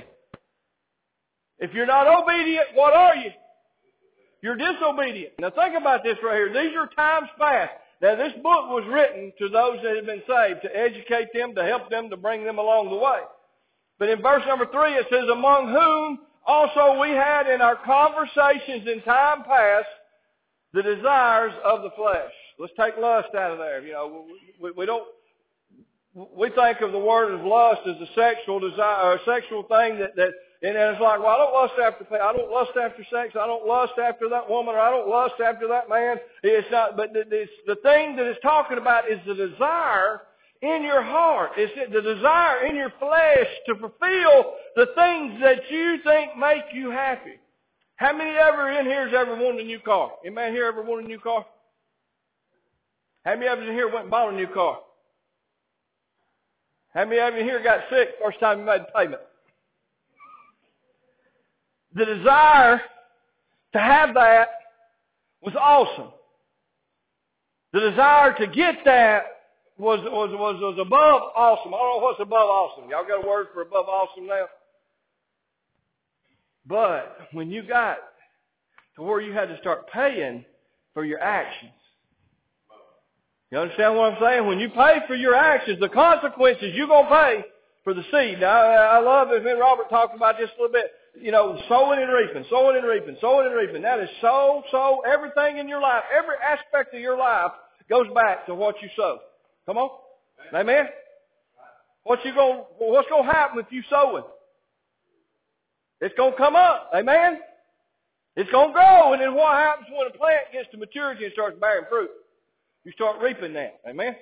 If 1.59 1.73
you're 1.73 1.85
not 1.85 2.07
obedient, 2.07 2.67
what 2.73 2.93
are 2.93 3.15
you? 3.15 3.31
You're 4.41 4.55
disobedient. 4.55 5.33
Now 5.39 5.51
think 5.51 5.75
about 5.79 6.03
this 6.03 6.17
right 6.23 6.35
here. 6.35 6.53
These 6.53 6.75
are 6.75 6.87
times 6.87 7.29
past. 7.39 7.71
Now 8.01 8.15
this 8.15 8.33
book 8.41 8.69
was 8.69 8.83
written 8.89 9.31
to 9.37 9.49
those 9.49 9.77
that 9.83 9.95
have 9.95 10.05
been 10.05 10.23
saved 10.27 10.61
to 10.63 10.75
educate 10.75 11.31
them, 11.33 11.53
to 11.55 11.63
help 11.63 11.89
them, 11.89 12.09
to 12.09 12.17
bring 12.17 12.43
them 12.43 12.57
along 12.57 12.89
the 12.89 12.95
way. 12.95 13.19
But 13.99 14.09
in 14.09 14.21
verse 14.21 14.41
number 14.47 14.65
three 14.65 14.93
it 14.93 15.05
says, 15.11 15.25
among 15.31 15.69
whom 15.69 16.19
also 16.45 16.99
we 16.99 17.09
had 17.09 17.47
in 17.47 17.61
our 17.61 17.75
conversations 17.75 18.87
in 18.87 19.01
time 19.03 19.43
past 19.43 19.87
the 20.73 20.81
desires 20.81 21.53
of 21.63 21.83
the 21.83 21.91
flesh. 21.95 22.31
Let's 22.57 22.73
take 22.79 22.97
lust 22.97 23.35
out 23.35 23.51
of 23.51 23.57
there. 23.59 23.81
You 23.81 23.93
know, 23.93 24.25
we, 24.59 24.71
we 24.71 24.85
don't, 24.87 25.07
we 26.15 26.49
think 26.49 26.81
of 26.81 26.91
the 26.91 26.99
word 26.99 27.31
of 27.33 27.45
lust 27.45 27.81
as 27.85 27.95
a 27.97 28.07
sexual 28.15 28.59
desire, 28.59 29.13
a 29.13 29.19
sexual 29.25 29.63
thing 29.63 29.99
that, 29.99 30.15
that 30.15 30.31
and 30.63 30.77
it's 30.77 31.01
like, 31.01 31.19
well, 31.19 31.29
I 31.29 31.37
don't 31.37 31.53
lust 31.53 31.73
after, 31.81 32.21
I 32.21 32.33
don't 32.33 32.51
lust 32.51 32.71
after 32.79 33.03
sex, 33.11 33.35
I 33.35 33.47
don't 33.47 33.65
lust 33.65 33.93
after 33.97 34.29
that 34.29 34.47
woman, 34.47 34.75
or 34.75 34.79
I 34.79 34.91
don't 34.91 35.09
lust 35.09 35.35
after 35.43 35.67
that 35.69 35.89
man. 35.89 36.17
It's 36.43 36.69
not, 36.69 36.95
but 36.95 37.09
it's, 37.13 37.51
the 37.65 37.77
thing 37.77 38.15
that 38.17 38.27
it's 38.27 38.39
talking 38.43 38.77
about 38.77 39.09
is 39.09 39.19
the 39.25 39.33
desire 39.33 40.21
in 40.61 40.83
your 40.83 41.01
heart. 41.01 41.53
It's 41.57 41.73
the 41.91 42.01
desire 42.01 42.67
in 42.67 42.75
your 42.75 42.93
flesh 42.99 43.47
to 43.65 43.75
fulfill 43.75 44.53
the 44.75 44.85
things 44.93 45.41
that 45.41 45.71
you 45.71 45.97
think 46.03 46.37
make 46.37 46.65
you 46.73 46.91
happy. 46.91 47.39
How 47.95 48.15
many 48.15 48.29
ever 48.29 48.69
in 48.69 48.85
here 48.85 49.07
has 49.07 49.15
ever 49.15 49.35
wanted 49.35 49.61
a 49.61 49.65
new 49.65 49.79
car? 49.79 50.11
Any 50.23 50.35
man 50.35 50.53
here 50.53 50.65
ever 50.65 50.83
wanted 50.83 51.05
a 51.05 51.07
new 51.07 51.19
car? 51.19 51.43
How 53.25 53.33
many 53.33 53.47
of 53.47 53.59
you 53.59 53.69
in 53.69 53.73
here 53.73 53.87
went 53.87 54.01
and 54.01 54.11
bought 54.11 54.31
a 54.31 54.35
new 54.35 54.47
car? 54.47 54.79
How 56.93 57.05
many 57.05 57.19
of 57.19 57.33
you 57.33 57.39
in 57.39 57.45
here 57.45 57.63
got 57.63 57.81
sick 57.89 58.09
first 58.23 58.39
time 58.39 58.59
you 58.59 58.65
made 58.65 58.81
a 58.81 58.97
payment? 58.97 59.21
The 61.93 62.05
desire 62.05 62.81
to 63.73 63.79
have 63.79 64.13
that 64.13 64.49
was 65.41 65.55
awesome. 65.55 66.11
The 67.73 67.79
desire 67.91 68.33
to 68.37 68.47
get 68.47 68.75
that 68.85 69.23
was, 69.77 69.99
was, 70.03 70.29
was, 70.33 70.61
was 70.61 70.77
above 70.79 71.21
awesome. 71.35 71.73
I 71.73 71.77
don't 71.77 71.99
know 71.99 72.05
what's 72.05 72.19
above 72.19 72.49
awesome. 72.49 72.89
Y'all 72.89 73.07
got 73.07 73.23
a 73.23 73.27
word 73.27 73.47
for 73.53 73.61
above 73.61 73.87
awesome 73.87 74.27
now? 74.27 74.45
But 76.65 77.17
when 77.31 77.49
you 77.49 77.63
got 77.63 77.97
to 78.95 79.01
where 79.01 79.21
you 79.21 79.33
had 79.33 79.47
to 79.47 79.57
start 79.59 79.89
paying 79.89 80.45
for 80.93 81.03
your 81.03 81.19
actions, 81.19 81.71
you 83.51 83.57
understand 83.57 83.97
what 83.97 84.13
I'm 84.13 84.17
saying? 84.21 84.47
When 84.47 84.59
you 84.59 84.69
pay 84.69 84.99
for 85.07 85.15
your 85.15 85.35
actions, 85.35 85.79
the 85.79 85.89
consequences 85.89 86.73
you're 86.73 86.87
going 86.87 87.05
to 87.05 87.09
pay 87.09 87.45
for 87.83 87.93
the 87.93 88.03
seed. 88.11 88.39
Now, 88.39 88.61
I 88.61 88.99
love 88.99 89.29
it. 89.31 89.45
And 89.45 89.59
Robert 89.59 89.89
talked 89.89 90.15
about 90.15 90.37
this 90.37 90.49
a 90.57 90.61
little 90.61 90.71
bit 90.71 90.91
you 91.19 91.31
know, 91.31 91.59
sowing 91.67 91.99
and 91.99 92.11
reaping, 92.11 92.45
sowing 92.49 92.77
and 92.77 92.85
reaping, 92.85 93.17
sowing 93.21 93.47
and 93.47 93.55
reaping. 93.55 93.81
That 93.81 93.99
is 93.99 94.09
sow, 94.21 94.63
sow, 94.71 95.01
everything 95.05 95.57
in 95.57 95.67
your 95.67 95.81
life, 95.81 96.03
every 96.15 96.35
aspect 96.37 96.93
of 96.93 97.01
your 97.01 97.17
life 97.17 97.51
goes 97.89 98.07
back 98.15 98.45
to 98.45 98.55
what 98.55 98.75
you 98.81 98.89
sow. 98.95 99.19
Come 99.65 99.77
on. 99.77 99.89
Amen? 100.53 100.87
What 102.03 102.23
you 102.25 102.33
going 102.33 102.63
what's 102.77 103.07
gonna 103.09 103.31
happen 103.31 103.59
if 103.59 103.71
you 103.71 103.83
sow 103.89 104.17
it? 104.17 104.25
It's 106.01 106.15
gonna 106.17 106.35
come 106.35 106.55
up. 106.55 106.89
Amen? 106.95 107.39
It's 108.35 108.49
gonna 108.49 108.73
grow, 108.73 109.13
and 109.13 109.21
then 109.21 109.35
what 109.35 109.53
happens 109.53 109.87
when 109.91 110.07
a 110.07 110.17
plant 110.17 110.51
gets 110.51 110.69
to 110.71 110.77
maturity 110.77 111.25
and 111.25 111.33
starts 111.33 111.59
bearing 111.59 111.85
fruit? 111.89 112.09
You 112.83 112.91
start 112.93 113.21
reaping 113.21 113.53
that. 113.53 113.81
Amen? 113.87 114.15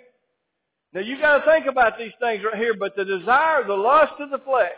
Now 0.93 1.01
you 1.01 1.19
gotta 1.19 1.45
think 1.45 1.67
about 1.67 1.97
these 1.97 2.11
things 2.19 2.43
right 2.43 2.59
here, 2.59 2.73
but 2.73 2.95
the 2.95 3.05
desire, 3.05 3.63
the 3.65 3.75
lust 3.75 4.13
of 4.19 4.31
the 4.31 4.39
flesh, 4.39 4.71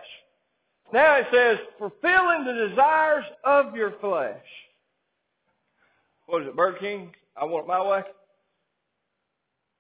now 0.94 1.16
it 1.18 1.28
says, 1.32 1.58
fulfilling 1.78 2.46
the 2.46 2.68
desires 2.70 3.26
of 3.44 3.76
your 3.76 3.94
flesh. 4.02 4.44
What 6.28 6.44
is 6.44 6.48
it, 6.50 6.56
Burger 6.56 6.78
King? 6.78 7.12
I 7.40 7.46
want 7.46 7.66
it 7.66 7.68
my 7.68 7.86
way. 7.86 8.02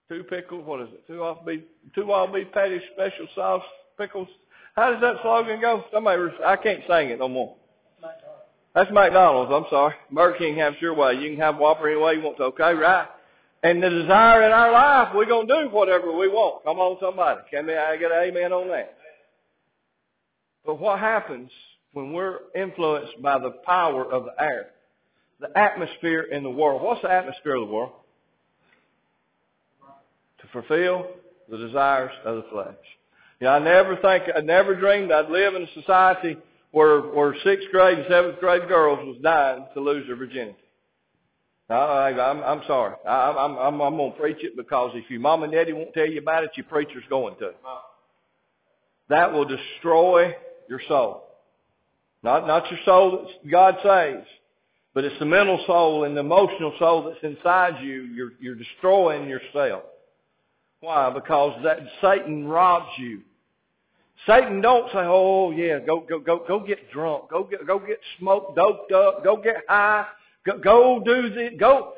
Two 0.10 0.24
pickles, 0.24 0.66
what 0.66 0.82
is 0.82 0.90
it? 0.94 1.08
Two 1.08 1.24
off 1.24 1.46
beef, 1.46 1.62
two 1.96 2.12
all 2.12 2.28
beef 2.28 2.48
patties, 2.54 2.82
special 2.94 3.28
sauce, 3.34 3.64
pickles. 3.98 4.28
How 4.76 4.92
does 4.92 5.02
that 5.02 5.16
slogan 5.22 5.62
go? 5.62 5.86
Somebody, 5.94 6.24
I 6.46 6.56
can't 6.58 6.82
sing 6.88 7.10
it 7.10 7.20
no 7.20 7.30
more. 7.30 7.56
That's 8.74 8.92
McDonald's. 8.92 9.52
I'm 9.54 9.66
sorry. 9.70 9.96
Burger 10.12 10.38
King 10.38 10.58
has 10.58 10.74
your 10.80 10.94
way. 10.94 11.14
You 11.16 11.32
can 11.32 11.40
have 11.40 11.58
Whopper 11.58 11.90
any 11.90 12.00
way 12.00 12.14
you 12.16 12.22
want 12.22 12.38
to. 12.38 12.44
Okay, 12.44 12.74
right? 12.74 13.08
And 13.64 13.84
the 13.84 13.90
desire 13.90 14.44
in 14.44 14.52
our 14.52 14.72
life, 14.72 15.14
we're 15.14 15.26
gonna 15.26 15.48
do 15.48 15.70
whatever 15.70 16.12
we 16.12 16.28
want. 16.28 16.64
Come 16.64 16.80
on, 16.80 16.98
somebody. 17.00 17.42
Can 17.52 17.70
I 17.70 17.98
get 17.98 18.12
an 18.12 18.24
amen 18.24 18.54
on 18.54 18.70
that? 18.70 18.98
But 20.66 20.80
what 20.80 21.00
happens 21.00 21.50
when 21.94 22.14
we're 22.14 22.40
influenced 22.56 23.22
by 23.22 23.40
the 23.40 23.52
power 23.66 24.12
of 24.12 24.26
the 24.26 24.42
air? 24.42 24.68
The 25.40 25.58
atmosphere 25.58 26.22
in 26.24 26.44
the 26.44 26.50
world. 26.50 26.82
What's 26.82 27.02
the 27.02 27.12
atmosphere 27.12 27.56
of 27.56 27.68
the 27.68 27.74
world? 27.74 27.94
To 30.42 30.48
fulfill 30.54 31.08
the 31.50 31.58
desires 31.58 32.12
of 32.26 32.36
the 32.38 32.46
flesh. 32.52 32.76
You 33.40 33.48
know, 33.48 33.54
I 33.54 33.60
never 33.60 33.96
think, 33.98 34.24
I 34.36 34.42
never 34.42 34.76
dreamed 34.76 35.12
I'd 35.12 35.30
live 35.30 35.56
in 35.56 35.64
a 35.64 35.74
society 35.82 36.38
where, 36.72 37.02
where 37.02 37.36
sixth 37.44 37.68
grade 37.72 37.98
and 37.98 38.08
seventh 38.08 38.40
grade 38.40 38.68
girls 38.68 39.00
was 39.06 39.18
dying 39.24 39.66
to 39.74 39.80
lose 39.80 40.06
their 40.08 40.16
virginity. 40.16 40.58
I, 41.70 42.14
I'm, 42.20 42.44
I'm 42.44 42.62
sorry. 42.68 42.96
I, 43.08 43.32
I'm, 43.32 43.58
I'm, 43.58 43.82
I'm 43.82 43.98
going 43.98 44.12
to 44.12 44.20
preach 44.20 44.44
it 44.44 44.56
because 44.58 44.92
if 44.94 45.10
your 45.10 45.22
mom 45.22 45.44
and 45.44 45.52
daddy 45.52 45.74
won't 45.74 45.94
tell 45.94 46.06
you 46.06 46.20
about 46.20 46.44
it, 46.44 46.52
your 46.56 46.66
preacher's 46.66 47.04
going 47.10 47.36
to. 47.40 47.52
That 49.10 49.34
will 49.34 49.46
destroy 49.46 50.36
your 50.72 50.82
soul. 50.88 51.24
Not, 52.24 52.48
not 52.48 52.72
your 52.72 52.80
soul 52.86 53.28
that 53.28 53.52
God 53.52 53.76
saves, 53.84 54.26
but 54.94 55.04
it's 55.04 55.20
the 55.20 55.26
mental 55.26 55.62
soul 55.68 56.06
and 56.06 56.16
the 56.16 56.22
emotional 56.22 56.74
soul 56.80 57.04
that's 57.04 57.24
inside 57.24 57.84
you. 57.84 58.04
You're, 58.04 58.32
you're 58.40 58.56
destroying 58.56 59.28
yourself. 59.28 59.84
Why? 60.80 61.12
Because 61.14 61.62
that 61.64 61.80
Satan 62.02 62.48
robs 62.48 62.90
you. 62.98 63.22
Satan 64.26 64.62
don't 64.62 64.88
say, 64.92 65.00
"Oh 65.00 65.52
yeah, 65.52 65.80
go 65.80 66.06
go 66.08 66.20
go 66.20 66.44
go 66.48 66.60
get 66.60 66.92
drunk, 66.92 67.30
go 67.32 67.44
get 67.44 67.66
go 67.66 67.80
get 67.80 67.98
smoked, 68.20 68.56
doped 68.56 68.92
up, 68.92 69.24
go 69.24 69.38
get 69.38 69.64
high, 69.68 70.06
go, 70.46 70.60
go 70.60 71.02
do 71.04 71.30
this, 71.34 71.54
go." 71.60 71.94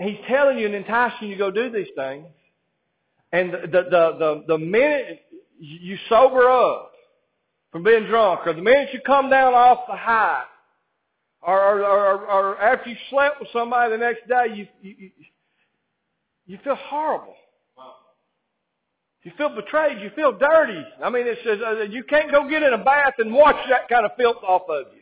He's 0.00 0.18
telling 0.28 0.58
you 0.58 0.66
and 0.66 0.74
enticing 0.74 1.28
you 1.28 1.34
to 1.34 1.38
go 1.38 1.50
do 1.52 1.70
these 1.70 1.92
things, 1.94 2.26
and 3.32 3.52
the 3.52 3.58
the 3.58 3.82
the 3.84 4.16
the, 4.18 4.44
the 4.48 4.58
minute 4.58 5.20
you 5.60 5.96
sober 6.08 6.50
up, 6.50 6.91
from 7.72 7.82
being 7.82 8.04
drunk, 8.04 8.46
or 8.46 8.52
the 8.52 8.62
minute 8.62 8.90
you 8.92 9.00
come 9.04 9.30
down 9.30 9.54
off 9.54 9.80
the 9.88 9.96
high, 9.96 10.44
or, 11.40 11.58
or, 11.58 11.84
or, 11.84 12.26
or 12.26 12.60
after 12.60 12.90
you 12.90 12.96
slept 13.10 13.40
with 13.40 13.48
somebody 13.52 13.90
the 13.90 13.98
next 13.98 14.28
day, 14.28 14.54
you, 14.54 14.68
you, 14.82 15.10
you 16.46 16.58
feel 16.62 16.76
horrible. 16.76 17.34
You 19.24 19.32
feel 19.38 19.54
betrayed. 19.54 20.02
You 20.02 20.10
feel 20.16 20.32
dirty. 20.32 20.82
I 21.02 21.08
mean, 21.08 21.26
it 21.26 21.38
says 21.44 21.58
uh, 21.64 21.82
you 21.82 22.02
can't 22.04 22.30
go 22.30 22.48
get 22.48 22.62
in 22.62 22.72
a 22.72 22.84
bath 22.84 23.14
and 23.18 23.32
wash 23.32 23.56
that 23.68 23.88
kind 23.88 24.04
of 24.04 24.10
filth 24.16 24.42
off 24.42 24.62
of 24.68 24.86
you. 24.92 25.00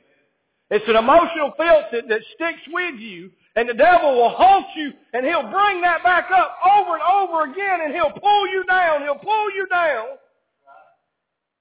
It's 0.70 0.84
an 0.88 0.96
emotional 0.96 1.52
filth 1.56 1.86
that, 1.92 2.06
that 2.08 2.20
sticks 2.34 2.60
with 2.70 3.00
you, 3.00 3.30
and 3.56 3.68
the 3.68 3.74
devil 3.74 4.14
will 4.14 4.30
haunt 4.30 4.66
you, 4.76 4.92
and 5.14 5.26
he'll 5.26 5.50
bring 5.50 5.80
that 5.80 6.04
back 6.04 6.30
up 6.30 6.58
over 6.64 6.94
and 6.94 7.02
over 7.02 7.50
again, 7.50 7.80
and 7.82 7.94
he'll 7.94 8.12
pull 8.12 8.46
you 8.48 8.62
down. 8.68 9.02
He'll 9.02 9.16
pull 9.16 9.50
you 9.56 9.66
down. 9.68 10.06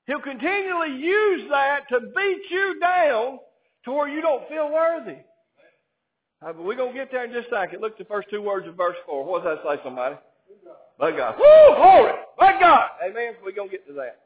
He'll 0.10 0.20
continually 0.22 0.98
use 0.98 1.48
that 1.52 1.88
to 1.90 2.00
beat 2.00 2.42
you 2.50 2.80
down 2.82 3.38
to 3.86 3.92
where 3.92 4.10
you 4.10 4.24
don't 4.24 4.50
feel 4.50 4.72
worthy. 4.74 5.20
Right, 6.42 6.56
but 6.56 6.64
we're 6.64 6.76
going 6.76 6.94
to 6.94 6.98
get 6.98 7.12
there 7.12 7.26
in 7.26 7.32
just 7.32 7.50
a 7.50 7.52
second. 7.52 7.82
Look 7.82 7.92
at 7.92 8.00
the 8.00 8.06
first 8.06 8.28
two 8.32 8.42
words 8.42 8.68
of 8.68 8.74
verse 8.74 8.96
4. 9.06 9.24
What 9.24 9.44
does 9.44 9.60
that 9.64 9.70
say, 9.70 9.80
somebody? 9.84 10.16
But 10.98 11.16
God. 11.16 11.36
Woo! 11.38 11.76
Glory! 11.76 12.14
But 12.40 12.60
God! 12.60 12.90
Amen. 13.08 13.34
We're 13.46 13.52
going 13.52 13.70
to 13.70 13.72
get 13.72 13.86
to 13.86 13.94
that. 13.94 14.22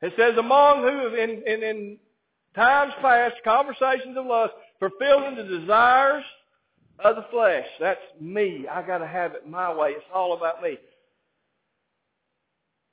It 0.00 0.12
says, 0.16 0.38
among 0.38 0.82
who 0.82 1.16
in, 1.16 1.42
in, 1.44 1.64
in 1.64 1.98
times 2.54 2.92
past, 3.02 3.34
conversations 3.42 4.16
of 4.16 4.26
lust, 4.26 4.52
fulfilling 4.78 5.34
the 5.34 5.58
desires 5.58 6.22
of 7.00 7.16
the 7.16 7.26
flesh. 7.32 7.66
That's 7.80 7.98
me. 8.20 8.66
I 8.70 8.82
got 8.82 8.98
to 8.98 9.08
have 9.08 9.32
it 9.32 9.48
my 9.48 9.74
way. 9.74 9.88
It's 9.88 10.04
all 10.14 10.36
about 10.36 10.62
me. 10.62 10.78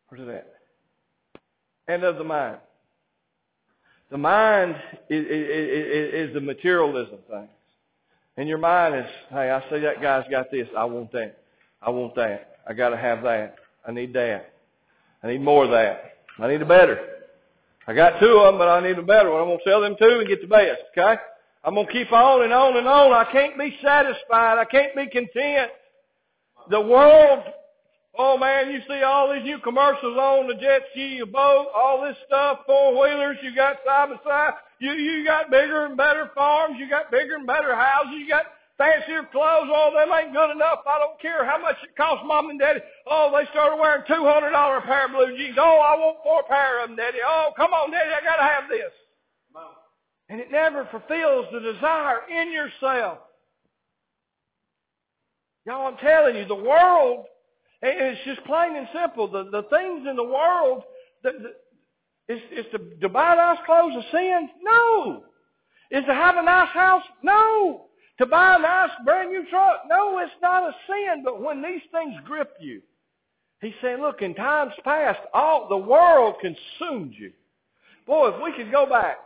Where's 0.10 0.28
it 0.28 0.34
at? 0.34 0.61
And 1.92 2.06
of 2.06 2.16
the 2.16 2.24
mind. 2.24 2.56
The 4.12 4.18
mind 4.18 4.78
is, 5.10 5.26
is, 5.26 6.30
is 6.30 6.34
the 6.34 6.40
materialism 6.40 7.18
thing. 7.30 7.50
And 8.38 8.48
your 8.48 8.60
mind 8.60 8.96
is, 8.96 9.06
hey, 9.30 9.52
I 9.52 9.60
see 9.70 9.82
that 9.82 10.02
guy's 10.02 10.24
got 10.32 10.50
this. 10.52 10.70
I 10.78 10.86
want 10.86 11.12
that. 11.12 11.40
I 11.82 11.90
want 11.90 12.16
that. 12.16 12.60
I 12.66 12.74
got 12.74 12.90
to 12.90 12.98
have 12.98 13.24
that. 13.24 13.56
I 13.86 13.92
need 13.92 14.14
that. 14.14 14.54
I 15.22 15.28
need 15.28 15.42
more 15.42 15.66
of 15.66 15.72
that. 15.72 16.14
I 16.40 16.48
need 16.48 16.62
a 16.62 16.66
better. 16.66 16.98
I 17.86 17.94
got 17.94 18.22
two 18.22 18.38
of 18.38 18.54
them, 18.54 18.58
but 18.58 18.70
I 18.70 18.80
need 18.88 18.98
a 18.98 19.04
better 19.04 19.30
one. 19.30 19.42
I'm 19.42 19.48
going 19.48 19.60
to 19.60 19.70
sell 19.70 19.82
them 19.82 19.98
two 20.00 20.20
and 20.20 20.30
get 20.30 20.40
the 20.40 20.48
best. 20.48 20.80
Okay? 20.98 21.22
I'm 21.66 21.74
going 21.74 21.88
to 21.88 21.92
keep 21.92 22.14
on 22.14 22.44
and 22.44 22.54
on 22.54 22.78
and 22.78 22.88
on. 22.88 23.12
I 23.12 23.30
can't 23.34 23.60
be 23.60 23.78
satisfied. 23.84 24.60
I 24.60 24.66
can't 24.66 24.96
be 24.96 25.08
content. 25.08 25.72
The 26.70 26.80
world, 26.80 27.44
oh 28.18 28.38
man, 28.38 28.72
you 28.72 28.82
see 28.88 29.04
all 29.04 29.32
these 29.34 29.44
new 29.44 29.60
commercials 29.60 30.18
on 30.18 30.48
the 30.48 30.56
jet 30.56 30.82
ski, 30.92 31.16
your 31.18 31.26
boat, 31.26 31.68
all 31.76 32.02
this 32.02 32.18
stuff, 32.28 32.60
four 32.66 32.94
wheelers, 33.00 33.38
you 33.44 33.56
got 33.56 33.78
side 33.86 34.10
by 34.10 34.30
side. 34.30 34.54
You, 34.82 34.94
you 34.94 35.24
got 35.24 35.52
bigger 35.52 35.86
and 35.86 35.96
better 35.96 36.32
farms. 36.34 36.76
You 36.80 36.90
got 36.90 37.12
bigger 37.12 37.36
and 37.36 37.46
better 37.46 37.76
houses. 37.76 38.18
You 38.18 38.28
got 38.28 38.46
fancier 38.80 39.22
clothes. 39.32 39.70
Oh, 39.70 39.94
them 39.94 40.10
ain't 40.12 40.34
good 40.34 40.50
enough. 40.50 40.80
I 40.90 40.98
don't 40.98 41.22
care 41.22 41.46
how 41.46 41.62
much 41.62 41.76
it 41.84 41.96
costs 41.96 42.26
mom 42.26 42.50
and 42.50 42.60
daddy. 42.60 42.80
Oh, 43.06 43.30
they 43.30 43.46
started 43.52 43.78
wearing 43.78 44.02
$200 44.10 44.50
a 44.50 44.82
pair 44.82 45.06
of 45.06 45.12
blue 45.12 45.38
jeans. 45.38 45.56
Oh, 45.60 45.78
I 45.78 45.96
want 46.02 46.18
four 46.24 46.42
pair 46.50 46.82
of 46.82 46.90
them, 46.90 46.98
daddy. 46.98 47.20
Oh, 47.24 47.52
come 47.56 47.72
on, 47.74 47.92
daddy, 47.92 48.10
I 48.10 48.26
got 48.26 48.38
to 48.38 48.44
have 48.44 48.70
this. 48.70 48.92
And 50.30 50.40
it 50.40 50.50
never 50.50 50.88
fulfills 50.90 51.46
the 51.54 51.60
desire 51.60 52.22
in 52.32 52.52
yourself. 52.52 53.20
Y'all, 55.68 55.86
I'm 55.86 55.98
telling 55.98 56.38
you, 56.38 56.46
the 56.46 56.56
world, 56.56 57.26
it's 57.82 58.22
just 58.26 58.46
plain 58.46 58.76
and 58.76 58.88
simple. 58.94 59.28
The, 59.28 59.46
the 59.46 59.64
things 59.64 60.08
in 60.08 60.16
the 60.16 60.24
world, 60.24 60.84
the, 61.24 61.32
the, 61.32 62.34
is, 62.34 62.42
is 62.52 62.66
to, 62.72 62.80
to 63.02 63.10
buy 63.10 63.36
nice 63.36 63.58
clothes 63.66 63.96
a 63.96 64.12
sin? 64.12 64.50
No. 64.62 65.24
Is 65.90 66.06
to 66.06 66.14
have 66.14 66.38
a 66.38 66.44
nice 66.44 66.70
house? 66.70 67.04
No. 67.24 67.88
To 68.20 68.26
buy 68.26 68.56
a 68.56 68.60
nice 68.60 68.92
brand 69.04 69.32
new 69.32 69.46
truck? 69.50 69.84
No, 69.90 70.20
it's 70.20 70.32
not 70.42 70.70
a 70.70 70.76
sin. 70.88 71.24
But 71.24 71.42
when 71.42 71.62
these 71.62 71.82
things 71.92 72.14
grip 72.24 72.54
you, 72.60 72.82
he's 73.62 73.74
saying, 73.82 74.00
look, 74.00 74.22
in 74.22 74.36
times 74.36 74.74
past, 74.84 75.20
all 75.34 75.68
the 75.68 75.78
world 75.78 76.36
consumed 76.40 77.14
you. 77.18 77.32
Boy, 78.06 78.30
if 78.30 78.44
we 78.44 78.54
could 78.56 78.72
go 78.72 78.86
back 78.86 79.18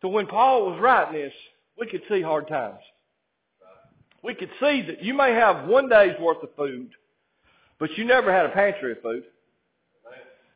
to 0.00 0.08
when 0.08 0.26
Paul 0.26 0.70
was 0.70 0.80
writing 0.80 1.20
this, 1.20 1.32
we 1.78 1.86
could 1.86 2.02
see 2.08 2.22
hard 2.22 2.48
times. 2.48 2.80
We 4.22 4.34
could 4.34 4.50
see 4.58 4.82
that 4.82 5.02
you 5.02 5.14
may 5.14 5.32
have 5.32 5.68
one 5.68 5.88
day's 5.88 6.18
worth 6.18 6.42
of 6.42 6.54
food, 6.56 6.90
but 7.78 7.96
you 7.96 8.04
never 8.04 8.32
had 8.32 8.46
a 8.46 8.50
pantry 8.50 8.92
of 8.92 9.02
food. 9.02 9.24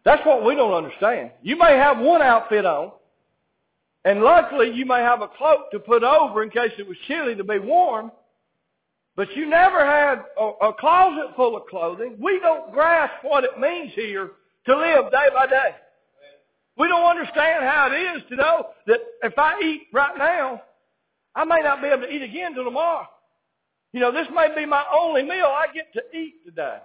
That's 0.05 0.25
what 0.25 0.45
we 0.45 0.55
don't 0.55 0.73
understand. 0.73 1.33
You 1.43 1.57
may 1.57 1.77
have 1.77 1.99
one 1.99 2.23
outfit 2.23 2.65
on, 2.65 2.93
and 4.05 4.23
luckily, 4.23 4.73
you 4.73 4.87
may 4.87 5.01
have 5.01 5.21
a 5.21 5.29
cloak 5.29 5.71
to 5.73 5.79
put 5.79 6.03
over 6.03 6.43
in 6.43 6.51
case 6.51 6.73
it 6.79 6.89
was 6.89 6.97
chilly 7.07 7.35
to 7.35 7.45
be 7.45 7.59
warm. 7.59 8.11
But 9.15 9.37
you 9.37 9.47
never 9.47 9.85
had 9.85 10.25
a, 10.41 10.69
a 10.69 10.73
closet 10.73 11.35
full 11.37 11.57
of 11.57 11.67
clothing. 11.67 12.17
We 12.19 12.41
don't 12.41 12.73
grasp 12.73 13.23
what 13.23 13.45
it 13.45 13.59
means 13.59 13.93
here 13.95 14.31
to 14.67 14.79
live 14.79 15.11
day 15.11 15.29
by 15.35 15.47
day. 15.47 15.75
We 16.79 16.89
don't 16.89 17.05
understand 17.05 17.65
how 17.65 17.91
it 17.93 18.17
is 18.17 18.23
to 18.31 18.37
know 18.37 18.69
that 18.87 19.01
if 19.23 19.35
I 19.37 19.61
eat 19.63 19.83
right 19.93 20.17
now, 20.17 20.63
I 21.35 21.45
may 21.45 21.61
not 21.63 21.83
be 21.83 21.89
able 21.89 22.03
to 22.03 22.11
eat 22.11 22.23
again 22.23 22.55
till 22.55 22.65
tomorrow. 22.65 23.07
You 23.93 24.01
know, 24.01 24.13
this 24.13 24.29
may 24.35 24.55
be 24.55 24.65
my 24.65 24.85
only 24.95 25.23
meal 25.23 25.47
I 25.47 25.67
get 25.75 25.93
to 25.93 26.17
eat 26.17 26.37
today. 26.47 26.79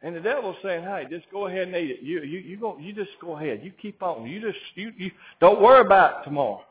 And 0.00 0.14
the 0.14 0.20
devil's 0.20 0.56
saying, 0.62 0.84
"Hey, 0.84 1.06
just 1.10 1.28
go 1.30 1.46
ahead 1.46 1.68
and 1.68 1.76
eat 1.76 1.90
it. 1.90 2.02
You 2.02 2.22
you 2.22 2.38
you 2.38 2.56
go. 2.56 2.78
You 2.78 2.92
just 2.92 3.10
go 3.20 3.36
ahead. 3.36 3.60
You 3.64 3.72
keep 3.82 4.02
on. 4.02 4.26
You 4.26 4.40
just 4.40 4.58
you 4.76 4.92
you 4.96 5.10
don't 5.40 5.60
worry 5.60 5.80
about 5.80 6.24
tomorrow." 6.24 6.64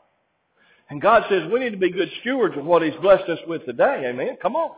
And 0.88 1.00
God 1.02 1.24
says 1.28 1.50
we 1.52 1.60
need 1.60 1.72
to 1.72 1.76
be 1.76 1.90
good 1.90 2.10
stewards 2.22 2.56
of 2.56 2.64
what 2.64 2.82
He's 2.82 2.94
blessed 3.02 3.28
us 3.28 3.38
with 3.46 3.66
today. 3.66 4.06
Amen. 4.06 4.38
Come 4.40 4.56
on. 4.56 4.70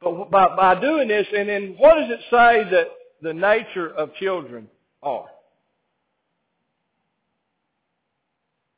But 0.00 0.30
by 0.30 0.56
by 0.56 0.80
doing 0.80 1.06
this, 1.06 1.26
and 1.34 1.48
then 1.48 1.76
what 1.78 1.94
does 1.94 2.10
it 2.10 2.20
say 2.30 2.68
that 2.70 2.88
the 3.22 3.32
nature 3.32 3.88
of 3.88 4.12
children 4.14 4.66
are? 5.00 5.26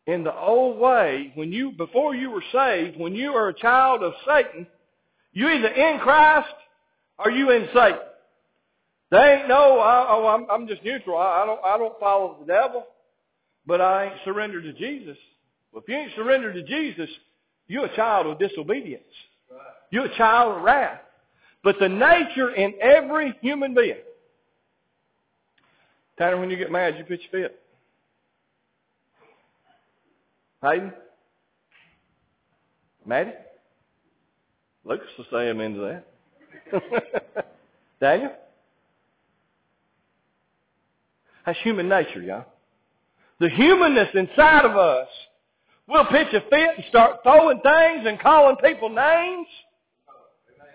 In 0.07 0.23
the 0.23 0.39
old 0.39 0.79
way, 0.79 1.33
when 1.35 1.51
you 1.51 1.71
before 1.71 2.15
you 2.15 2.31
were 2.31 2.45
saved, 2.53 3.01
when 3.01 3.15
you 3.15 3.33
are 3.33 3.49
a 3.49 3.55
child 3.55 4.03
of 4.03 4.13
Satan, 4.27 4.67
you 5.33 5.49
either 5.49 5.69
in 5.69 5.99
Christ 6.01 6.55
or 7.19 7.31
you 7.31 7.51
in 7.51 7.67
Satan. 7.73 8.01
They 9.15 9.39
ain't 9.39 9.49
no, 9.49 9.79
I, 9.79 10.07
oh, 10.11 10.27
I'm, 10.27 10.51
I'm 10.51 10.67
just 10.67 10.83
neutral. 10.83 11.17
I, 11.17 11.43
I 11.43 11.47
don't, 11.47 11.61
I 11.65 11.79
don't 11.79 12.01
follow 12.01 12.37
the 12.41 12.53
devil, 12.53 12.85
but 13.65 13.81
I 13.81 14.07
ain't 14.07 14.15
surrendered 14.25 14.65
to 14.65 14.73
Jesus. 14.73 15.17
Well, 15.71 15.85
if 15.85 15.89
you 15.89 15.95
ain't 15.95 16.11
surrendered 16.17 16.55
to 16.57 16.65
Jesus, 16.65 17.09
you're 17.69 17.85
a 17.85 17.95
child 17.95 18.27
of 18.27 18.41
disobedience. 18.41 19.05
You're 19.93 20.07
a 20.07 20.17
child 20.17 20.57
of 20.57 20.63
wrath. 20.65 20.99
But 21.63 21.77
the 21.79 21.89
nature 21.89 22.57
in 22.57 22.75
every 22.83 23.39
human 23.41 23.73
being. 23.73 23.99
Tanner, 26.19 26.41
when 26.41 26.51
you 26.51 26.57
get 26.57 26.73
mad, 26.73 26.97
you 26.99 27.05
pitch 27.05 27.21
your 27.31 27.43
fit. 27.43 27.61
Hayden? 30.61 30.93
Maddie? 33.07 33.31
Lucas 34.85 35.07
will 35.17 35.27
say 35.31 35.49
him 35.49 35.61
into 35.61 36.03
that. 36.73 37.47
Daniel? 38.01 38.33
That's 41.45 41.59
human 41.61 41.89
nature, 41.89 42.23
y'all. 42.23 42.47
The 43.41 43.49
humanness 43.49 44.09
inside 44.15 44.65
of 44.65 44.77
us 44.77 45.09
will 45.87 46.05
pitch 46.07 46.29
a 46.33 46.41
fit 46.41 46.71
and 46.77 46.85
start 46.89 47.23
throwing 47.23 47.61
things 47.61 48.07
and 48.07 48.19
calling 48.21 48.57
people 48.57 48.89
names. 48.89 49.47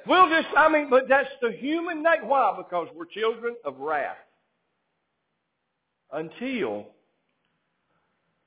We'll 0.06 0.30
just, 0.30 0.48
I 0.58 0.70
mean, 0.72 0.90
but 0.90 1.08
that's 1.08 1.30
the 1.42 1.52
human 1.52 2.04
nature. 2.04 2.26
Why? 2.26 2.54
Because 2.58 2.88
we're 2.96 3.06
children 3.06 3.56
of 3.66 3.78
wrath. 3.80 4.18
Until, 6.12 6.88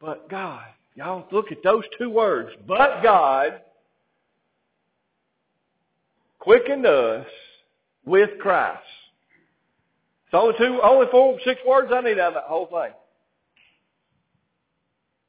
but 0.00 0.28
God. 0.28 0.64
Y'all 0.94 1.26
look 1.32 1.50
at 1.50 1.62
those 1.62 1.84
two 1.98 2.10
words. 2.10 2.50
But 2.66 3.02
God 3.02 3.60
quickened 6.38 6.84
us 6.84 7.26
with 8.04 8.30
Christ. 8.40 8.82
It's 10.32 10.40
only 10.40 10.54
two, 10.56 10.80
only 10.82 11.06
four, 11.10 11.38
six 11.44 11.60
words 11.66 11.92
I 11.94 12.00
need 12.00 12.18
out 12.18 12.28
of 12.28 12.34
that 12.34 12.44
whole 12.44 12.64
thing. 12.64 12.92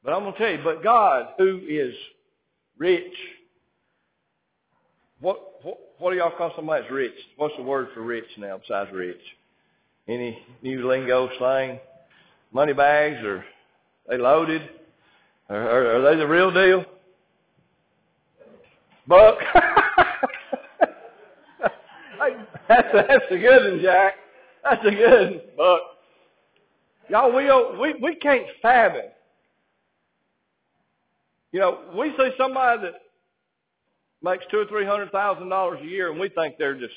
But 0.02 0.14
I'm 0.14 0.22
going 0.22 0.32
to 0.32 0.38
tell 0.38 0.50
you, 0.50 0.60
but 0.64 0.82
God, 0.82 1.34
who 1.36 1.60
is 1.68 1.94
rich, 2.78 3.12
what, 5.20 5.62
what, 5.62 5.78
what 5.98 6.10
do 6.10 6.16
y'all 6.16 6.32
call 6.34 6.52
somebody 6.56 6.82
that's 6.82 6.92
rich? 6.92 7.12
What's 7.36 7.54
the 7.58 7.62
word 7.62 7.88
for 7.92 8.00
rich 8.00 8.24
now 8.38 8.56
besides 8.56 8.90
rich? 8.94 9.20
Any 10.08 10.38
new 10.62 10.88
lingo 10.88 11.28
slang? 11.36 11.80
Money 12.50 12.72
bags 12.72 13.22
or 13.22 13.44
they 14.08 14.16
loaded? 14.16 14.62
Are, 15.50 15.56
are, 15.56 15.96
are 15.96 16.02
they 16.14 16.16
the 16.18 16.26
real 16.26 16.50
deal? 16.50 16.82
Buck? 19.06 19.36
that's, 22.68 22.88
that's 22.94 23.24
a 23.30 23.36
good 23.36 23.72
one, 23.72 23.82
Jack. 23.82 24.14
That's 24.64 24.84
a 24.84 24.90
good 24.90 25.56
book. 25.56 25.82
Y'all, 27.10 27.34
we, 27.34 27.48
uh, 27.48 27.78
we, 27.80 27.94
we 28.02 28.16
can't 28.16 28.46
fathom. 28.62 29.02
You 31.52 31.60
know, 31.60 31.78
we 31.96 32.12
see 32.16 32.30
somebody 32.38 32.82
that 32.82 32.94
makes 34.22 34.44
two 34.50 34.58
or 34.58 34.66
three 34.66 34.86
hundred 34.86 35.12
thousand 35.12 35.50
dollars 35.50 35.78
a 35.82 35.86
year, 35.86 36.10
and 36.10 36.18
we 36.18 36.30
think 36.30 36.56
they're 36.58 36.78
just 36.78 36.94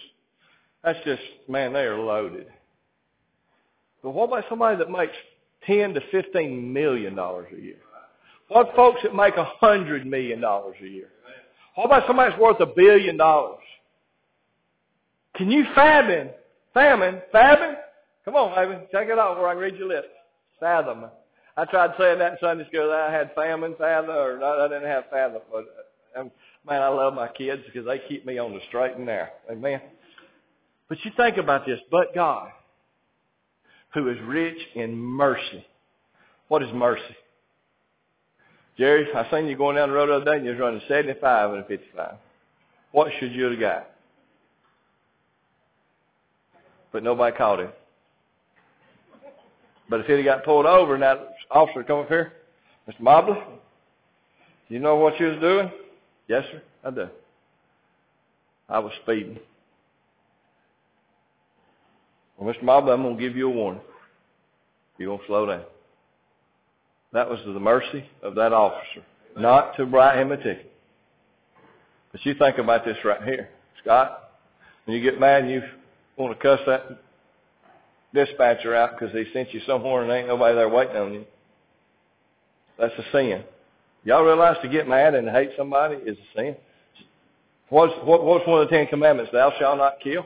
that's 0.84 0.98
just 1.04 1.22
man, 1.48 1.74
they 1.74 1.82
are 1.82 2.00
loaded. 2.00 2.48
But 4.02 4.12
what 4.12 4.30
about 4.30 4.46
somebody 4.50 4.78
that 4.78 4.90
makes 4.90 5.14
ten 5.66 5.94
to 5.94 6.02
fifteen 6.10 6.72
million 6.72 7.14
dollars 7.14 7.48
a 7.56 7.62
year? 7.62 7.78
What 8.48 8.74
folks 8.76 9.02
that 9.04 9.14
make 9.14 9.36
a 9.36 9.44
hundred 9.44 10.08
million 10.08 10.40
dollars 10.40 10.78
a 10.82 10.88
year? 10.88 11.10
What 11.76 11.86
about 11.86 12.08
somebody 12.08 12.32
that's 12.32 12.42
worth 12.42 12.60
a 12.62 12.66
billion 12.66 13.18
dollars? 13.18 13.60
Can 15.36 15.52
you 15.52 15.66
fathom? 15.76 16.30
Famine? 16.78 17.24
Fathom? 17.32 17.76
Come 18.24 18.36
on, 18.36 18.54
baby. 18.54 18.80
Take 18.94 19.10
it 19.10 19.18
off 19.18 19.38
where 19.40 19.48
I 19.48 19.54
can 19.54 19.64
read 19.64 19.78
your 19.78 19.88
lips. 19.88 20.10
Fathom. 20.60 21.06
I 21.58 21.66
tried 21.66 21.96
saying 21.98 22.20
that 22.20 22.34
in 22.34 22.38
Sunday 22.40 22.68
school 22.68 22.92
I 22.92 23.12
had 23.12 23.34
famine, 23.34 23.74
fathom, 23.80 24.12
or 24.12 24.44
I 24.44 24.68
didn't 24.68 24.88
have 24.88 25.06
fathom. 25.10 25.42
But 25.52 25.66
um, 26.16 26.30
man, 26.70 26.84
I 26.84 26.90
love 26.90 27.16
my 27.16 27.30
kids 27.30 27.64
because 27.66 27.88
they 27.88 28.00
keep 28.08 28.28
me 28.28 28.38
on 28.38 28.54
the 28.54 28.60
straight 28.68 28.96
and 28.96 29.08
narrow. 29.08 29.30
Amen. 29.50 29.82
But 30.88 31.00
you 31.04 31.10
think 31.18 31.38
about 31.38 31.66
this. 31.66 31.80
But 31.90 32.14
God, 32.14 32.52
who 33.96 34.08
is 34.10 34.18
rich 34.26 34.60
in 34.76 34.96
mercy. 34.96 35.66
What 36.48 36.62
is 36.62 36.70
mercy? 36.76 37.02
Jerry, 38.78 39.08
I 39.16 39.28
seen 39.32 39.48
you 39.48 39.58
going 39.58 39.78
down 39.78 39.90
the 39.90 39.96
road 39.96 40.10
the 40.10 40.16
other 40.18 40.26
day 40.26 40.38
and 40.38 40.46
you 40.46 40.52
was 40.52 40.60
running 40.60 40.82
75 40.88 41.54
and 41.54 41.64
a 41.64 41.68
55. 41.68 42.14
What 42.92 43.12
should 43.20 43.34
you 43.34 43.46
have 43.46 43.60
got? 43.60 43.90
But 46.92 47.04
nobody 47.04 47.36
caught 47.36 47.60
him. 47.60 47.70
But 49.90 50.02
if 50.02 50.06
he'd 50.06 50.18
have 50.18 50.26
got 50.26 50.46
pulled 50.46 50.66
over 50.66 50.94
and 50.94 51.04
that 51.04 51.36
officer 51.50 51.84
come 51.84 52.00
up 52.00 52.08
here, 52.08 52.34
Mr. 52.90 53.00
Mobley, 53.00 53.38
you 54.70 54.80
know 54.80 54.96
what 54.96 55.20
you 55.20 55.28
was 55.28 55.40
doing? 55.40 55.72
Yes, 56.28 56.44
sir, 56.52 56.62
I 56.84 56.92
do. 56.92 57.08
I 58.70 58.80
was 58.80 58.92
speeding. 59.04 59.40
Well, 62.38 62.54
Mr. 62.54 62.64
Mobley, 62.64 62.92
I'm 62.92 63.02
going 63.02 63.18
to 63.18 63.22
give 63.22 63.36
you 63.36 63.48
a 63.48 63.54
warning. 63.54 63.82
You're 64.98 65.10
going 65.10 65.20
to 65.20 65.26
slow 65.28 65.46
down. 65.46 65.64
That 67.14 67.30
was 67.30 67.40
the 67.46 67.60
mercy 67.60 68.04
of 68.22 68.36
that 68.36 68.52
officer, 68.52 69.04
not 69.38 69.76
to 69.78 69.86
write 69.86 70.20
him 70.20 70.32
a 70.32 70.38
ticket. 70.38 70.72
But 72.12 72.26
you 72.26 72.34
think 72.34 72.58
about 72.58 72.84
this 72.84 72.98
right 73.06 73.24
here. 73.24 73.50
Scott, 73.82 74.32
when 74.86 74.98
you 74.98 75.04
get 75.04 75.20
mad 75.20 75.44
and 75.44 75.52
you 75.52 75.62
want 76.18 76.38
to 76.38 76.42
cuss 76.42 76.60
that 76.68 77.00
dispatcher 78.14 78.76
out 78.76 78.98
because 78.98 79.14
he 79.14 79.26
sent 79.34 79.54
you 79.54 79.62
somewhere 79.66 80.04
and 80.04 80.12
ain't 80.12 80.28
nobody 80.28 80.56
there 80.56 80.70
waiting 80.70 80.96
on 80.96 81.14
you, 81.14 81.26
that's 82.80 82.94
a 82.98 83.12
sin. 83.12 83.44
Y'all 84.04 84.24
realize 84.24 84.58
to 84.62 84.70
get 84.70 84.88
mad 84.88 85.16
and 85.16 85.30
hate 85.30 85.52
somebody 85.58 85.96
is 85.96 86.18
a 86.18 86.38
sin? 86.38 86.56
What's, 87.70 87.94
what, 88.04 88.24
what's 88.24 88.48
one 88.48 88.62
of 88.62 88.70
the 88.70 88.76
Ten 88.76 88.88
Commandments? 88.88 89.32
Thou 89.34 89.52
shalt 89.60 89.78
not 89.78 90.00
kill. 90.02 90.26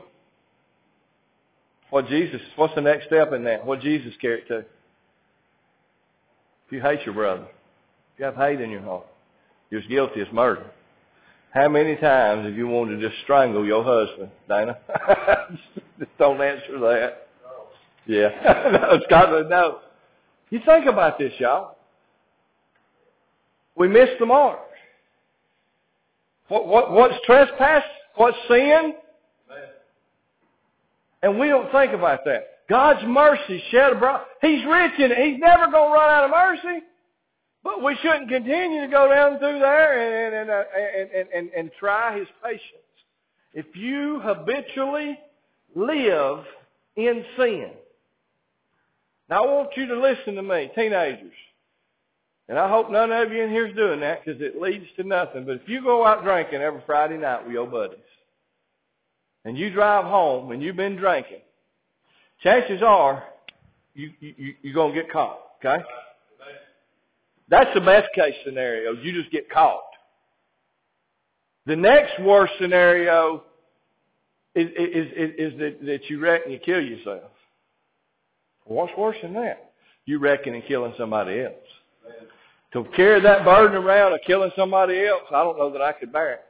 What 1.90 2.06
Jesus, 2.08 2.40
what's 2.56 2.74
the 2.74 2.80
next 2.80 3.06
step 3.06 3.32
in 3.32 3.44
that? 3.44 3.66
What 3.66 3.80
Jesus 3.80 4.14
carried 4.20 4.46
to? 4.48 4.58
If 4.58 4.66
you 6.70 6.80
hate 6.80 7.00
your 7.04 7.14
brother, 7.14 7.42
if 7.42 8.18
you 8.18 8.24
have 8.24 8.36
hate 8.36 8.60
in 8.60 8.70
your 8.70 8.82
heart, 8.82 9.06
you're 9.70 9.80
as 9.80 9.86
guilty 9.88 10.20
as 10.20 10.32
murder. 10.32 10.64
How 11.52 11.68
many 11.68 11.96
times 11.96 12.46
have 12.46 12.56
you 12.56 12.66
wanted 12.66 12.98
to 12.98 13.08
just 13.08 13.20
strangle 13.24 13.64
your 13.66 13.84
husband, 13.84 14.30
Dana? 14.48 14.78
just 15.98 16.10
don't 16.18 16.40
answer 16.40 16.78
that. 16.80 17.28
Yeah. 18.06 18.28
no, 18.72 19.00
Scott, 19.04 19.48
no. 19.50 19.80
You 20.48 20.60
think 20.64 20.86
about 20.86 21.18
this, 21.18 21.32
y'all. 21.38 21.76
We 23.76 23.88
miss 23.88 24.08
the 24.18 24.26
mark. 24.26 24.60
What, 26.48 26.66
what, 26.66 26.92
what's 26.92 27.14
trespass? 27.26 27.84
What's 28.16 28.36
sin? 28.48 28.94
And 31.22 31.38
we 31.38 31.48
don't 31.48 31.70
think 31.70 31.92
about 31.92 32.24
that. 32.24 32.44
God's 32.68 33.04
mercy 33.06 33.62
shed 33.70 33.92
abroad. 33.92 34.22
He's 34.40 34.64
rich 34.64 34.92
in 34.98 35.12
it. 35.12 35.18
He's 35.18 35.38
never 35.38 35.70
going 35.70 35.90
to 35.90 35.94
run 35.94 36.10
out 36.10 36.24
of 36.24 36.30
mercy. 36.30 36.84
But 37.64 37.82
we 37.82 37.96
shouldn't 38.02 38.28
continue 38.28 38.80
to 38.80 38.88
go 38.88 39.08
down 39.08 39.38
through 39.38 39.60
there 39.60 40.26
and, 40.26 40.34
and, 40.34 40.50
uh, 40.50 40.62
and, 40.76 41.10
and, 41.10 41.28
and, 41.32 41.50
and 41.56 41.70
try 41.78 42.18
His 42.18 42.26
patience. 42.42 42.62
If 43.54 43.66
you 43.76 44.20
habitually 44.20 45.18
live 45.74 46.44
in 46.96 47.24
sin. 47.36 47.70
Now 49.30 49.44
I 49.44 49.46
want 49.46 49.70
you 49.76 49.86
to 49.86 50.00
listen 50.00 50.34
to 50.34 50.42
me, 50.42 50.70
teenagers. 50.74 51.32
And 52.48 52.58
I 52.58 52.68
hope 52.68 52.90
none 52.90 53.12
of 53.12 53.32
you 53.32 53.42
in 53.42 53.50
here 53.50 53.66
is 53.66 53.76
doing 53.76 54.00
that 54.00 54.24
because 54.24 54.40
it 54.42 54.60
leads 54.60 54.84
to 54.96 55.04
nothing. 55.04 55.44
But 55.46 55.56
if 55.56 55.68
you 55.68 55.82
go 55.82 56.04
out 56.04 56.22
drinking 56.22 56.60
every 56.60 56.82
Friday 56.84 57.16
night 57.16 57.44
with 57.44 57.52
your 57.52 57.66
buddies, 57.66 57.98
and 59.44 59.56
you 59.56 59.70
drive 59.70 60.04
home 60.04 60.52
and 60.52 60.62
you've 60.62 60.76
been 60.76 60.96
drinking, 60.96 61.40
chances 62.42 62.82
are 62.82 63.24
you, 63.94 64.10
you, 64.20 64.54
you're 64.62 64.74
going 64.74 64.94
to 64.94 65.00
get 65.00 65.10
caught, 65.10 65.38
okay? 65.64 65.82
That's 67.52 67.68
the 67.74 67.82
best 67.82 68.08
case 68.14 68.34
scenario. 68.46 68.92
You 68.92 69.12
just 69.12 69.30
get 69.30 69.50
caught. 69.50 69.82
The 71.66 71.76
next 71.76 72.18
worst 72.22 72.54
scenario 72.58 73.42
is, 74.54 74.68
is, 74.70 75.06
is, 75.14 75.30
is 75.36 75.58
that, 75.58 75.84
that 75.84 76.00
you 76.08 76.18
wreck 76.18 76.40
and 76.46 76.54
you 76.54 76.58
kill 76.58 76.80
yourself. 76.80 77.30
What's 78.64 78.96
worse 78.96 79.18
than 79.20 79.34
that? 79.34 79.72
You 80.06 80.18
wrecking 80.18 80.54
and 80.54 80.64
killing 80.64 80.94
somebody 80.96 81.40
else. 81.40 81.52
To 82.72 82.84
carry 82.96 83.20
that 83.20 83.44
burden 83.44 83.76
around 83.76 84.14
of 84.14 84.20
killing 84.26 84.50
somebody 84.56 85.04
else, 85.04 85.24
I 85.30 85.44
don't 85.44 85.58
know 85.58 85.70
that 85.72 85.82
I 85.82 85.92
could 85.92 86.10
bear 86.10 86.32
it. 86.32 86.40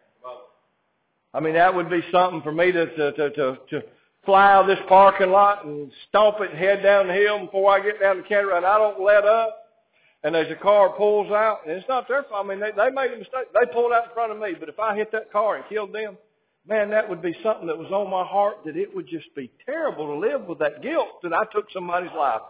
I 1.35 1.41
mean, 1.41 1.55
that 1.55 1.75
would 1.75 1.91
be 1.91 2.03
something 2.13 2.43
for 2.43 2.53
me 2.53 2.71
to, 2.71 2.87
to, 2.87 3.13
to, 3.13 3.31
to, 3.31 3.59
to 3.71 3.83
fly 4.25 4.53
out 4.53 4.61
of 4.61 4.67
this 4.69 4.87
parking 4.89 5.33
lot 5.33 5.65
and 5.65 5.91
stomp 6.09 6.37
it 6.43 6.51
and 6.51 6.59
head 6.61 6.81
down 6.81 7.09
the 7.09 7.13
hill 7.13 7.47
before 7.47 7.73
I 7.73 7.81
get 7.81 8.01
down 8.01 8.19
the 8.19 8.23
county 8.23 8.45
road. 8.45 8.63
I 8.63 8.79
don't 8.79 9.03
let 9.03 9.25
up. 9.25 9.62
And 10.25 10.37
as 10.37 10.49
the 10.49 10.55
car 10.55 10.91
pulls 10.91 11.31
out, 11.33 11.61
and 11.67 11.77
it's 11.77 11.89
not 11.89 12.07
their 12.07 12.23
fault. 12.25 12.47
I 12.47 12.49
mean, 12.49 12.61
they, 12.61 12.71
they 12.71 12.91
made 12.91 13.13
a 13.13 13.19
mistake. 13.19 13.53
They 13.53 13.73
pulled 13.73 13.93
out 13.93 14.05
in 14.05 14.11
front 14.15 14.31
of 14.31 14.39
me. 14.39 14.55
But 14.59 14.69
if 14.69 14.79
I 14.79 14.97
hit 14.97 15.11
that 15.13 15.33
car 15.33 15.57
and 15.57 15.65
killed 15.69 15.93
them, 15.93 16.17
man, 16.69 16.91
that 16.91 17.09
would 17.09 17.21
be 17.21 17.35
something 17.43 17.67
that 17.67 17.77
was 17.77 17.91
on 17.91 18.09
my 18.09 18.25
heart 18.25 18.59
that 18.65 18.77
it 18.77 18.95
would 18.95 19.09
just 19.09 19.35
be 19.35 19.51
terrible 19.67 20.07
to 20.07 20.15
live 20.15 20.43
with 20.47 20.61
that 20.61 20.81
guilt 20.81 21.23
that 21.25 21.33
I 21.33 21.45
took 21.53 21.67
somebody's 21.73 22.13
life. 22.17 22.43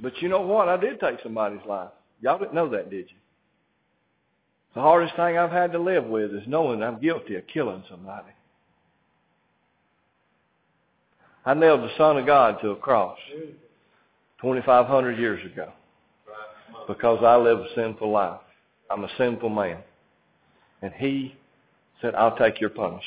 But 0.00 0.20
you 0.20 0.28
know 0.28 0.40
what? 0.40 0.68
I 0.68 0.76
did 0.76 0.98
take 0.98 1.20
somebody's 1.22 1.64
life. 1.68 1.90
Y'all 2.20 2.38
didn't 2.38 2.54
know 2.54 2.70
that, 2.70 2.90
did 2.90 3.06
you? 3.08 3.16
The 4.74 4.80
hardest 4.80 5.14
thing 5.16 5.38
I've 5.38 5.50
had 5.50 5.72
to 5.72 5.78
live 5.78 6.04
with 6.04 6.32
is 6.32 6.42
knowing 6.46 6.82
I'm 6.82 7.00
guilty 7.00 7.36
of 7.36 7.44
killing 7.52 7.84
somebody. 7.88 8.28
I 11.44 11.54
nailed 11.54 11.80
the 11.80 11.96
Son 11.96 12.18
of 12.18 12.26
God 12.26 12.60
to 12.60 12.70
a 12.70 12.76
cross 12.76 13.18
2,500 14.40 15.18
years 15.18 15.44
ago 15.44 15.72
because 16.86 17.22
I 17.22 17.36
live 17.36 17.58
a 17.58 17.66
sinful 17.74 18.10
life. 18.10 18.40
I'm 18.90 19.04
a 19.04 19.10
sinful 19.18 19.50
man. 19.50 19.78
And 20.82 20.92
he 20.94 21.34
said, 22.00 22.14
I'll 22.14 22.36
take 22.36 22.60
your 22.60 22.70
punishment. 22.70 23.02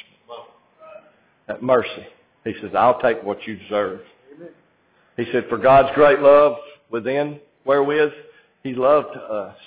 At 1.47 1.63
mercy. 1.63 2.05
He 2.43 2.53
says, 2.61 2.71
I'll 2.77 2.99
take 2.99 3.23
what 3.23 3.45
you 3.47 3.55
deserve. 3.57 4.01
He 5.17 5.25
said, 5.31 5.45
for 5.49 5.57
God's 5.57 5.89
great 5.95 6.19
love 6.19 6.57
within, 6.89 7.39
wherewith 7.65 8.11
he 8.63 8.73
loved 8.73 9.15
us, 9.15 9.57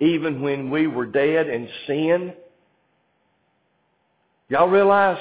even 0.00 0.40
when 0.40 0.70
we 0.70 0.86
were 0.86 1.06
dead 1.06 1.48
in 1.48 1.68
sin. 1.86 2.34
Y'all 4.48 4.68
realize 4.68 5.18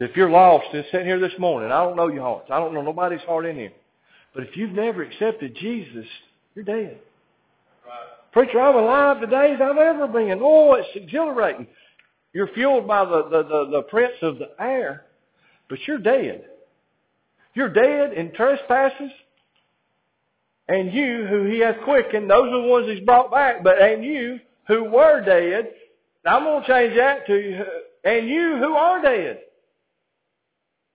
if 0.00 0.16
you're 0.16 0.30
lost 0.30 0.66
and 0.72 0.84
sitting 0.90 1.06
here 1.06 1.20
this 1.20 1.38
morning, 1.38 1.70
I 1.70 1.82
don't 1.82 1.96
know 1.96 2.08
your 2.08 2.22
hearts. 2.22 2.48
I 2.50 2.58
don't 2.58 2.74
know 2.74 2.82
nobody's 2.82 3.20
heart 3.20 3.46
in 3.46 3.56
here. 3.56 3.72
But 4.36 4.44
if 4.44 4.56
you've 4.56 4.72
never 4.72 5.02
accepted 5.02 5.56
Jesus, 5.56 6.04
you're 6.54 6.64
dead. 6.66 6.98
Preacher, 8.32 8.60
I'm 8.60 8.76
alive 8.76 9.18
today 9.18 9.54
as 9.54 9.60
I've 9.62 9.78
ever 9.78 10.06
been. 10.06 10.40
Oh, 10.42 10.74
it's 10.74 10.88
exhilarating. 10.94 11.66
You're 12.34 12.48
fueled 12.48 12.86
by 12.86 13.06
the, 13.06 13.22
the, 13.30 13.42
the, 13.44 13.70
the 13.70 13.82
prince 13.88 14.12
of 14.20 14.38
the 14.38 14.50
air, 14.60 15.06
but 15.70 15.78
you're 15.86 15.96
dead. 15.96 16.44
You're 17.54 17.72
dead 17.72 18.12
in 18.12 18.34
trespasses. 18.34 19.10
And 20.68 20.92
you 20.92 21.26
who 21.26 21.44
he 21.44 21.60
hath 21.60 21.80
quickened, 21.84 22.28
those 22.28 22.48
are 22.52 22.60
the 22.60 22.68
ones 22.68 22.88
he's 22.90 23.06
brought 23.06 23.30
back, 23.30 23.64
but 23.64 23.80
and 23.80 24.04
you 24.04 24.38
who 24.68 24.84
were 24.84 25.24
dead, 25.24 25.70
I'm 26.26 26.42
going 26.42 26.62
to 26.62 26.68
change 26.68 26.96
that 26.98 27.26
to 27.26 27.34
you, 27.34 27.64
and 28.04 28.28
you 28.28 28.58
who 28.58 28.74
are 28.74 29.00
dead. 29.00 29.38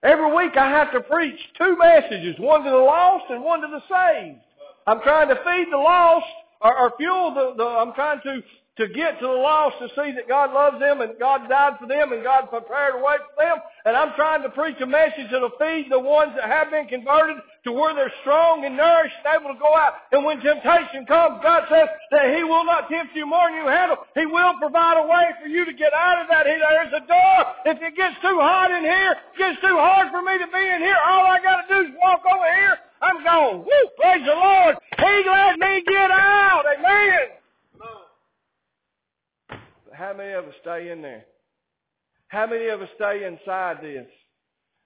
Every 0.02 0.34
week 0.34 0.56
I 0.56 0.68
have 0.68 0.92
to 0.92 1.00
preach 1.00 1.38
two 1.56 1.76
messages, 1.76 2.36
one 2.38 2.64
to 2.64 2.70
the 2.70 2.76
lost 2.76 3.26
and 3.30 3.42
one 3.42 3.60
to 3.60 3.68
the 3.68 3.80
saved. 3.88 4.40
I'm 4.86 5.00
trying 5.02 5.28
to 5.28 5.36
feed 5.36 5.68
the 5.70 5.76
lost 5.78 6.26
or, 6.60 6.76
or 6.76 6.92
fuel 6.96 7.34
the, 7.34 7.54
the 7.56 7.64
I'm 7.64 7.92
trying 7.94 8.20
to 8.22 8.42
to 8.78 8.88
get 8.88 9.20
to 9.20 9.26
the 9.26 9.32
lost 9.32 9.76
to 9.80 9.88
see 9.88 10.12
that 10.12 10.26
God 10.26 10.52
loves 10.52 10.80
them 10.80 11.02
and 11.02 11.12
God 11.18 11.46
died 11.48 11.74
for 11.78 11.86
them 11.86 12.12
and 12.12 12.24
God 12.24 12.48
prepared 12.48 12.94
a 12.94 12.98
way 12.98 13.16
for 13.20 13.44
them. 13.44 13.58
And 13.84 13.96
I'm 13.96 14.14
trying 14.16 14.42
to 14.42 14.48
preach 14.48 14.76
a 14.80 14.86
message 14.86 15.28
that'll 15.30 15.52
feed 15.60 15.88
the 15.90 15.98
ones 15.98 16.32
that 16.36 16.48
have 16.48 16.70
been 16.70 16.88
converted 16.88 17.36
to 17.64 17.70
where 17.70 17.94
they're 17.94 18.12
strong 18.22 18.64
and 18.64 18.76
nourished 18.76 19.14
and 19.24 19.38
able 19.38 19.54
to 19.54 19.60
go 19.60 19.70
out. 19.74 19.94
And 20.10 20.24
when 20.24 20.40
temptation 20.40 21.06
comes, 21.06 21.38
God 21.42 21.64
says 21.70 21.88
that 22.10 22.34
He 22.34 22.42
will 22.42 22.64
not 22.64 22.88
tempt 22.90 23.14
you 23.14 23.26
more 23.26 23.46
than 23.46 23.62
you 23.62 23.68
handle. 23.70 23.98
He 24.14 24.26
will 24.26 24.58
provide 24.58 24.98
a 24.98 25.06
way 25.06 25.30
for 25.40 25.48
you 25.48 25.64
to 25.64 25.72
get 25.72 25.94
out 25.94 26.22
of 26.22 26.26
that. 26.28 26.46
He, 26.46 26.58
there's 26.58 26.94
a 26.94 27.06
door. 27.06 27.38
If 27.66 27.78
it 27.82 27.94
gets 27.94 28.18
too 28.22 28.38
hot 28.42 28.70
in 28.70 28.82
here, 28.82 29.14
gets 29.38 29.60
too 29.62 29.78
hard 29.78 30.10
for 30.10 30.22
me 30.22 30.38
to 30.38 30.48
be 30.50 30.64
in 30.74 30.82
here, 30.82 30.98
all 31.06 31.26
I 31.26 31.38
got 31.42 31.62
to 31.62 31.66
do 31.70 31.78
is 31.86 31.94
walk 32.02 32.22
over 32.26 32.50
here. 32.50 32.76
I'm 33.00 33.22
gone. 33.24 33.58
Woo! 33.62 33.84
Praise 33.98 34.26
the 34.26 34.34
Lord. 34.34 34.76
He 34.98 35.22
let 35.26 35.58
me 35.58 35.82
get 35.86 36.10
out. 36.10 36.64
Amen. 36.78 37.38
How 39.92 40.14
many 40.14 40.32
of 40.32 40.44
us 40.46 40.54
stay 40.60 40.90
in 40.90 41.02
there? 41.02 41.24
How 42.28 42.46
many 42.46 42.66
of 42.68 42.80
us 42.80 42.88
stay 42.96 43.24
inside 43.24 43.82
this 43.82 44.06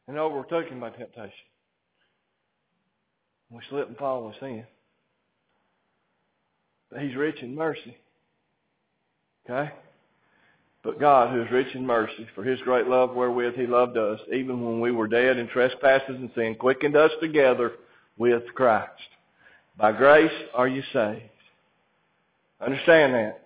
and 0.08 0.18
overtaken 0.18 0.80
by 0.80 0.90
temptation? 0.90 1.46
We 3.50 3.60
slip 3.70 3.88
and 3.88 3.96
fall 3.96 4.28
in 4.28 4.34
sin. 4.40 4.64
But 6.90 7.00
He's 7.00 7.16
rich 7.16 7.42
in 7.42 7.54
mercy. 7.54 7.96
Okay? 9.48 9.70
But 10.82 11.00
God, 11.00 11.32
who 11.32 11.42
is 11.42 11.50
rich 11.50 11.74
in 11.74 11.86
mercy, 11.86 12.26
for 12.34 12.44
His 12.44 12.60
great 12.60 12.86
love 12.86 13.14
wherewith 13.14 13.54
He 13.54 13.66
loved 13.66 13.96
us, 13.96 14.20
even 14.32 14.64
when 14.64 14.80
we 14.80 14.92
were 14.92 15.08
dead 15.08 15.36
in 15.36 15.48
trespasses 15.48 16.16
and 16.16 16.30
sin, 16.34 16.54
quickened 16.54 16.96
us 16.96 17.10
together 17.20 17.72
with 18.18 18.42
Christ. 18.54 18.90
By 19.76 19.92
grace 19.92 20.32
are 20.54 20.68
you 20.68 20.82
saved. 20.92 21.22
Understand 22.60 23.14
that. 23.14 23.40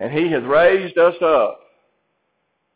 And 0.00 0.12
he 0.12 0.30
hath 0.30 0.42
raised 0.42 0.98
us 0.98 1.14
up 1.22 1.60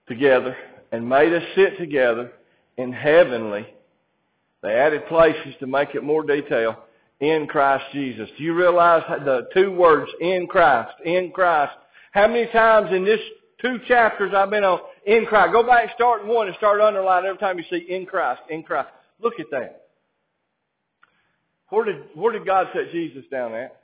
together 0.07 0.57
and 0.93 1.09
made 1.09 1.33
us 1.33 1.43
sit 1.55 1.77
together 1.79 2.33
in 2.77 2.93
heavenly. 2.93 3.67
They 4.69 4.75
added 4.75 5.07
places 5.07 5.55
to 5.61 5.67
make 5.67 5.95
it 5.95 6.05
more 6.05 6.23
detailed 6.23 6.77
in 7.21 7.47
Christ 7.47 7.87
Jesus. 7.91 8.29
Do 8.37 8.45
you 8.45 8.53
realize 8.53 9.03
the 9.25 9.49
two 9.55 9.73
words 9.73 10.11
in 10.21 10.47
Christ, 10.47 10.93
in 11.07 11.31
Christ? 11.31 11.73
How 12.13 12.29
many 12.29 12.49
times 12.49 12.93
in 12.93 13.03
this 13.03 13.19
two 13.63 13.79
chapters 13.89 14.35
I've 14.37 14.51
been 14.51 14.65
on 14.65 14.81
in 15.07 15.25
Christ? 15.25 15.55
Go 15.55 15.63
back 15.63 15.89
start 15.95 16.21
in 16.21 16.29
one 16.29 16.49
and 16.49 16.57
start 16.57 16.83
underlining 16.83 17.31
every 17.31 17.39
time 17.39 17.57
you 17.57 17.65
see 17.71 17.87
in 17.89 18.05
Christ, 18.05 18.43
in 18.51 18.63
Christ. 18.63 18.91
Look 19.23 19.41
at 19.41 19.47
that. 19.53 19.87
Where 21.71 21.87
did, 21.87 22.03
where 22.15 22.35
did 22.35 22.45
God 22.45 22.67
set 22.75 22.93
Jesus 22.93 23.25
down 23.31 23.55
at? 23.55 23.75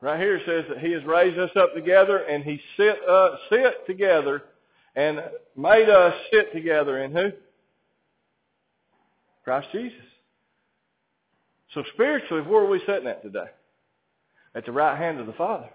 Right 0.00 0.18
here 0.18 0.36
it 0.36 0.44
says 0.46 0.64
that 0.70 0.78
He 0.78 0.92
has 0.92 1.04
raised 1.04 1.38
us 1.38 1.50
up 1.56 1.74
together 1.74 2.16
and 2.16 2.42
He 2.42 2.58
sit, 2.78 2.96
uh, 3.06 3.36
sit 3.50 3.86
together 3.86 4.44
and 4.96 5.20
made 5.58 5.90
us 5.90 6.14
sit 6.32 6.54
together 6.54 7.02
in 7.04 7.12
who? 7.12 7.32
Christ 9.50 9.66
Jesus. 9.72 10.06
So 11.74 11.82
spiritually, 11.94 12.42
where 12.42 12.62
are 12.62 12.68
we 12.68 12.80
sitting 12.86 13.08
at 13.08 13.20
today? 13.20 13.50
At 14.54 14.64
the 14.64 14.70
right 14.70 14.96
hand 14.96 15.18
of 15.18 15.26
the 15.26 15.32
Father. 15.32 15.68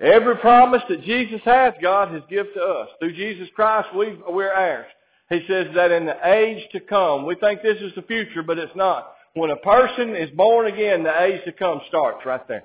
Every 0.00 0.36
promise 0.36 0.82
that 0.88 1.02
Jesus 1.02 1.40
has, 1.44 1.74
God 1.82 2.12
has 2.12 2.22
given 2.30 2.54
to 2.54 2.62
us. 2.62 2.90
Through 3.00 3.16
Jesus 3.16 3.48
Christ, 3.52 3.88
we 3.96 4.16
we're 4.28 4.52
heirs. 4.52 4.86
He 5.28 5.40
says 5.48 5.66
that 5.74 5.90
in 5.90 6.06
the 6.06 6.14
age 6.24 6.68
to 6.70 6.78
come, 6.78 7.26
we 7.26 7.34
think 7.34 7.62
this 7.62 7.82
is 7.82 7.92
the 7.96 8.02
future, 8.02 8.44
but 8.44 8.58
it's 8.58 8.76
not. 8.76 9.14
When 9.34 9.50
a 9.50 9.56
person 9.56 10.14
is 10.14 10.30
born 10.36 10.68
again, 10.68 11.02
the 11.02 11.20
age 11.20 11.42
to 11.46 11.52
come 11.52 11.80
starts 11.88 12.24
right 12.24 12.46
there. 12.46 12.62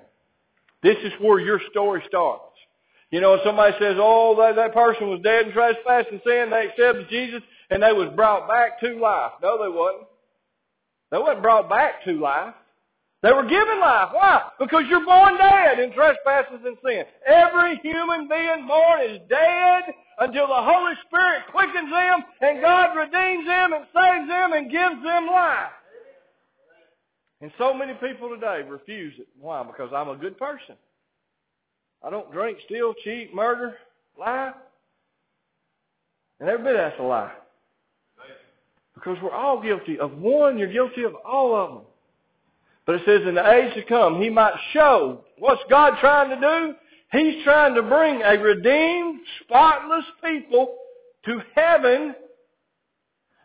This 0.84 0.98
is 1.04 1.12
where 1.20 1.40
your 1.40 1.60
story 1.72 2.04
starts. 2.08 2.54
You 3.10 3.20
know, 3.20 3.40
somebody 3.44 3.74
says, 3.80 3.96
oh, 3.98 4.36
that, 4.38 4.56
that 4.58 4.76
person 4.76 5.10
was 5.10 5.22
dead 5.24 5.48
in 5.48 5.54
trespass 5.54 6.06
and 6.12 6.22
sin, 6.24 6.52
they 6.52 6.68
accepted 6.68 7.10
Jesus, 7.10 7.42
and 7.74 7.82
they 7.82 7.92
was 7.92 8.14
brought 8.16 8.48
back 8.48 8.80
to 8.82 9.00
life. 9.00 9.32
No, 9.42 9.58
they 9.58 9.70
wasn't. 9.70 10.08
They 11.12 11.18
wasn't 11.18 11.42
brought 11.42 11.70
back 11.70 12.04
to 12.06 12.14
life. 12.14 12.54
They 13.24 13.32
were 13.32 13.48
given 13.48 13.80
life. 13.80 14.10
Why? 14.12 14.44
Because 14.60 14.84
you're 14.90 15.06
born 15.06 15.38
dead 15.38 15.80
in 15.80 15.94
trespasses 15.94 16.60
and 16.66 16.78
sin. 16.86 17.04
Every 17.26 17.78
human 17.78 18.28
being 18.28 18.68
born 18.68 19.02
is 19.10 19.20
dead 19.30 19.84
until 20.20 20.48
the 20.48 20.62
Holy 20.62 20.94
Spirit 21.08 21.44
quickens 21.50 21.90
them 21.90 22.24
and 22.42 22.62
God 22.62 22.94
redeems 22.94 23.48
them 23.48 23.74
and 23.74 23.86
saves 23.96 24.28
them 24.28 24.54
and 24.54 24.70
gives 24.70 25.02
them 25.04 25.28
life. 25.28 25.72
And 27.42 27.52
so 27.58 27.74
many 27.74 27.94
people 27.94 28.30
today 28.30 28.62
refuse 28.68 29.14
it. 29.18 29.28
Why? 29.40 29.64
Because 29.64 29.92
I'm 29.96 30.10
a 30.10 30.16
good 30.16 30.38
person. 30.38 30.76
I 32.04 32.10
don't 32.10 32.32
drink, 32.32 32.58
steal, 32.66 32.94
cheat, 33.04 33.34
murder, 33.34 33.78
lie. 34.20 34.52
And 36.40 36.50
every 36.50 36.66
bit 36.66 36.76
that's 36.76 37.00
a 37.00 37.04
lie. 37.04 37.32
Because 39.04 39.22
we're 39.22 39.32
all 39.32 39.62
guilty 39.62 40.00
of 40.00 40.18
one, 40.18 40.58
you're 40.58 40.72
guilty 40.72 41.04
of 41.04 41.14
all 41.26 41.56
of 41.56 41.70
them. 41.72 41.82
But 42.86 42.96
it 42.96 43.02
says 43.06 43.28
in 43.28 43.36
the 43.36 43.52
age 43.52 43.74
to 43.76 43.84
come, 43.84 44.22
He 44.22 44.30
might 44.30 44.54
show. 44.72 45.26
What's 45.40 45.62
God 45.70 45.98
trying 46.00 46.30
to 46.30 46.40
do? 46.40 46.76
He's 47.12 47.44
trying 47.44 47.76
to 47.76 47.84
bring 47.84 48.22
a 48.22 48.38
redeemed, 48.42 49.20
spotless 49.42 50.06
people 50.24 50.76
to 51.26 51.42
heaven 51.56 52.16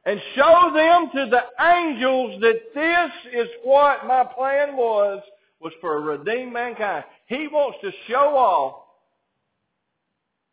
and 0.04 0.20
show 0.34 0.72
them 0.74 1.10
to 1.14 1.30
the 1.30 1.62
angels 1.62 2.40
that 2.40 2.60
this 2.74 3.42
is 3.42 3.48
what 3.62 4.06
my 4.06 4.24
plan 4.24 4.76
was, 4.76 5.22
was 5.60 5.72
for 5.80 5.96
a 5.96 6.00
redeemed 6.00 6.52
mankind. 6.52 7.04
He 7.26 7.46
wants 7.48 7.78
to 7.82 7.90
show 8.08 8.36
off 8.36 8.84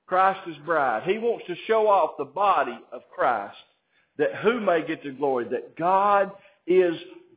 Christ's 0.07 0.59
bride. 0.65 1.03
He 1.03 1.17
wants 1.19 1.45
to 1.47 1.55
show 1.67 1.87
off 1.87 2.17
the 2.17 2.25
body 2.25 2.77
of 2.91 3.01
Christ. 3.15 3.55
That 4.17 4.36
who 4.36 4.60
may 4.60 4.86
get 4.86 5.04
the 5.04 5.12
glory? 5.12 5.45
That 5.49 5.75
God 5.78 6.32
is 6.67 6.95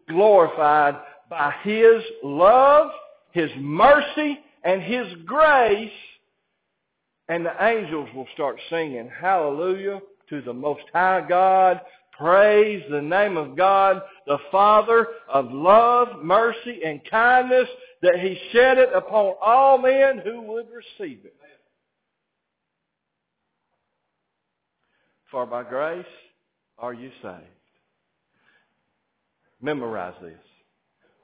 glorified 0.08 0.96
by 1.28 1.54
His 1.62 2.02
love, 2.22 2.90
His 3.32 3.50
mercy, 3.58 4.38
and 4.64 4.82
His 4.82 5.06
grace. 5.24 5.90
And 7.28 7.44
the 7.44 7.64
angels 7.64 8.08
will 8.14 8.28
start 8.34 8.58
singing, 8.70 9.10
Hallelujah 9.20 10.00
to 10.30 10.40
the 10.42 10.52
Most 10.52 10.84
High 10.92 11.26
God 11.28 11.80
Praise 12.18 12.82
the 12.90 13.00
name 13.00 13.36
of 13.36 13.56
God, 13.56 14.02
the 14.26 14.38
Father 14.50 15.06
of 15.32 15.52
love, 15.52 16.24
mercy, 16.24 16.80
and 16.84 17.00
kindness, 17.08 17.68
that 18.02 18.18
He 18.18 18.36
shed 18.50 18.76
it 18.76 18.88
upon 18.92 19.34
all 19.40 19.78
men 19.78 20.18
who 20.18 20.40
would 20.42 20.66
receive 20.68 21.20
it. 21.24 21.34
For 25.30 25.46
by 25.46 25.62
grace 25.62 26.04
are 26.78 26.94
you 26.94 27.10
saved. 27.22 27.44
Memorize 29.60 30.14
this. 30.22 30.38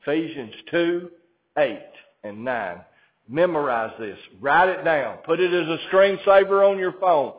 Ephesians 0.03 0.55
2, 0.71 1.11
8, 1.59 1.79
and 2.25 2.45
9. 2.45 2.81
Memorize 3.29 3.93
this. 3.99 4.19
Write 4.41 4.69
it 4.69 4.85
down. 4.85 5.19
Put 5.19 5.41
it 5.41 5.53
as 5.53 5.69
a 5.69 5.79
screensaver 5.89 6.69
on 6.69 6.79
your 6.79 6.93
phone. 7.01 7.35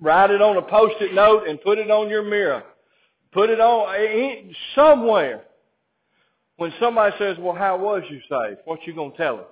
Write 0.00 0.30
it 0.30 0.40
on 0.40 0.56
a 0.56 0.62
post-it 0.62 1.12
note 1.12 1.48
and 1.48 1.60
put 1.60 1.78
it 1.78 1.90
on 1.90 2.08
your 2.08 2.22
mirror. 2.22 2.62
Put 3.32 3.50
it 3.50 3.60
on 3.60 3.94
eh, 3.94 4.52
somewhere. 4.74 5.42
When 6.56 6.72
somebody 6.78 7.14
says, 7.18 7.36
well, 7.38 7.54
how 7.54 7.78
was 7.78 8.02
you 8.10 8.20
saved? 8.28 8.60
What 8.64 8.80
you 8.86 8.94
going 8.94 9.12
to 9.12 9.16
tell 9.16 9.36
them? 9.36 9.46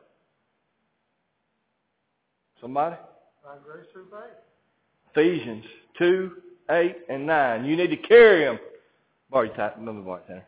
Somebody? 2.61 2.97
By 3.45 3.55
grace 3.65 3.87
through 3.93 4.07
faith. 4.11 5.15
Ephesians 5.15 5.65
2, 5.99 6.33
8, 6.71 6.97
and 7.09 7.27
9. 7.27 7.65
You 7.65 7.77
need 7.77 7.91
to 7.91 7.97
carry 7.97 8.45
them. 8.45 8.59
Borrow 9.31 9.51
it 9.51 10.45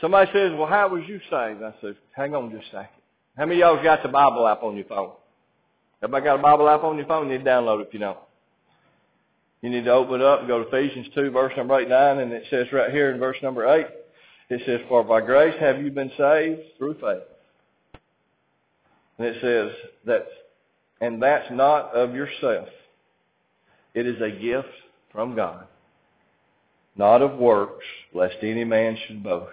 Somebody 0.00 0.30
says, 0.32 0.52
well, 0.56 0.68
how 0.68 0.88
was 0.88 1.02
you 1.08 1.18
saved? 1.30 1.62
I 1.62 1.74
said, 1.80 1.96
hang 2.12 2.34
on 2.34 2.50
just 2.50 2.68
a 2.68 2.70
second. 2.70 3.02
How 3.36 3.46
many 3.46 3.62
of 3.62 3.76
y'all 3.76 3.82
got 3.82 4.02
the 4.02 4.08
Bible 4.08 4.46
app 4.46 4.62
on 4.62 4.76
your 4.76 4.84
phone? 4.84 5.12
Everybody 6.02 6.24
got 6.24 6.38
a 6.38 6.42
Bible 6.42 6.68
app 6.68 6.84
on 6.84 6.96
your 6.96 7.06
phone? 7.06 7.26
You 7.28 7.38
need 7.38 7.44
to 7.44 7.50
download 7.50 7.80
it 7.80 7.88
if 7.88 7.94
you 7.94 8.00
don't. 8.00 8.18
You 9.62 9.70
need 9.70 9.84
to 9.84 9.92
open 9.92 10.20
it 10.20 10.26
up 10.26 10.40
and 10.40 10.48
go 10.48 10.62
to 10.62 10.68
Ephesians 10.68 11.08
2, 11.14 11.30
verse 11.30 11.52
number 11.56 11.80
8, 11.80 11.88
9, 11.88 12.18
and 12.18 12.32
it 12.32 12.44
says 12.50 12.68
right 12.72 12.92
here 12.92 13.10
in 13.10 13.18
verse 13.18 13.36
number 13.42 13.66
8, 13.66 13.86
it 14.50 14.62
says, 14.64 14.80
For 14.88 15.02
by 15.02 15.20
grace 15.20 15.56
have 15.58 15.82
you 15.82 15.90
been 15.90 16.12
saved 16.16 16.60
through 16.78 16.94
faith. 16.94 17.22
And 19.18 19.26
it 19.26 19.36
says 19.40 19.72
that, 20.06 20.26
and 21.00 21.20
that's 21.20 21.50
not 21.50 21.92
of 21.94 22.14
yourself. 22.14 22.68
It 23.98 24.06
is 24.06 24.22
a 24.22 24.30
gift 24.30 24.68
from 25.10 25.34
God, 25.34 25.66
not 26.94 27.20
of 27.20 27.36
works, 27.36 27.84
lest 28.14 28.36
any 28.42 28.62
man 28.62 28.96
should 29.04 29.24
boast. 29.24 29.50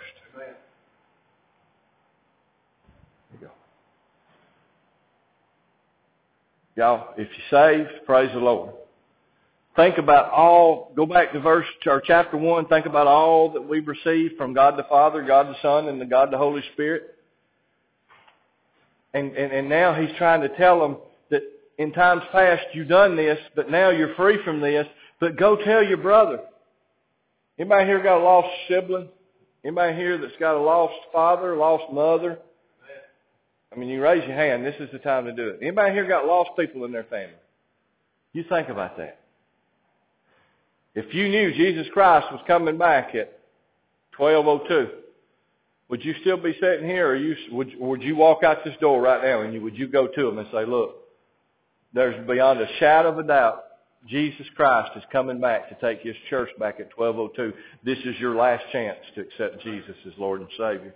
Y'all, 6.76 7.16
if 7.18 7.28
you're 7.28 7.50
saved, 7.50 8.06
praise 8.06 8.30
the 8.36 8.40
Lord. 8.40 8.76
Think 9.76 9.98
about 9.98 10.30
all, 10.30 10.92
go 10.96 11.08
back 11.08 11.34
to 11.34 11.40
verse, 11.40 11.66
or 11.88 12.00
chapter 12.06 12.38
1, 12.38 12.68
think 12.68 12.86
about 12.86 13.08
all 13.08 13.50
that 13.52 13.68
we've 13.68 13.88
received 13.88 14.38
from 14.38 14.54
God 14.54 14.78
the 14.78 14.84
Father, 14.84 15.24
God 15.24 15.48
the 15.48 15.56
Son, 15.64 15.88
and 15.88 16.00
the 16.00 16.06
God 16.06 16.30
the 16.30 16.38
Holy 16.38 16.62
Spirit. 16.74 17.16
And, 19.16 19.36
and, 19.36 19.52
and 19.52 19.68
now 19.68 20.00
he's 20.00 20.16
trying 20.20 20.42
to 20.42 20.50
tell 20.50 20.80
them 20.82 20.98
in 21.78 21.92
times 21.92 22.24
past 22.32 22.64
you've 22.74 22.88
done 22.88 23.16
this, 23.16 23.40
but 23.56 23.70
now 23.70 23.90
you're 23.90 24.16
free 24.16 24.40
from 24.44 24.62
this, 24.62 24.88
but 25.20 25.38
go 25.38 25.56
tell 25.56 25.84
your 25.84 25.98
brother. 25.98 26.40
Anybody 27.58 27.86
here 27.86 28.02
got 28.02 28.22
a 28.22 28.24
lost 28.24 28.50
sibling? 28.68 29.10
Anybody 29.64 29.96
here 29.96 30.18
that's 30.18 30.36
got 30.40 30.56
a 30.56 30.62
lost 30.62 30.94
father, 31.12 31.56
lost 31.56 31.92
mother? 31.92 32.40
I 33.74 33.78
mean, 33.78 33.90
you 33.90 34.02
raise 34.02 34.26
your 34.26 34.38
hand. 34.38 34.66
This 34.66 34.76
is 34.80 34.90
the 34.94 35.00
time 35.00 35.26
to 35.26 35.34
do 35.34 35.50
it. 35.50 35.60
Anybody 35.62 35.94
here 35.94 36.08
got 36.08 36.26
lost 36.26 36.52
people 36.58 36.86
in 36.86 36.92
their 36.92 37.04
family? 37.06 37.36
You 38.32 38.44
think 38.48 38.70
about 38.70 38.98
that. 38.98 39.20
If 40.94 41.14
you 41.14 41.28
knew 41.28 41.54
Jesus 41.54 41.88
Christ 41.94 42.28
was 42.32 42.42
coming 42.48 42.78
back 42.78 43.16
at 43.16 43.40
1202, 44.18 45.02
would 45.90 46.04
you 46.04 46.16
still 46.22 46.38
be 46.38 46.56
sitting 46.62 46.88
here 46.88 47.10
or 47.10 47.16
you, 47.16 47.36
would, 47.52 47.72
would 47.80 48.02
you 48.02 48.16
walk 48.16 48.44
out 48.44 48.64
this 48.64 48.76
door 48.80 49.02
right 49.02 49.22
now 49.22 49.42
and 49.42 49.54
you, 49.54 49.62
would 49.62 49.78
you 49.78 49.88
go 49.88 50.08
to 50.08 50.28
him 50.30 50.38
and 50.38 50.48
say, 50.54 50.66
look, 50.66 51.05
there's 51.96 52.28
beyond 52.28 52.60
a 52.60 52.68
shadow 52.78 53.10
of 53.10 53.18
a 53.18 53.24
doubt 53.24 53.64
Jesus 54.08 54.46
Christ 54.56 54.92
is 54.96 55.04
coming 55.12 55.42
back 55.42 55.68
to 55.70 55.76
take 55.82 56.06
his 56.06 56.16
church 56.30 56.50
back 56.60 56.80
at 56.80 56.96
1202. 56.96 57.58
This 57.84 57.98
is 58.06 58.20
your 58.20 58.36
last 58.36 58.64
chance 58.72 59.00
to 59.16 59.22
accept 59.22 59.64
Jesus 59.64 59.96
as 60.06 60.14
Lord 60.20 60.42
and 60.42 60.50
Savior. 60.52 60.94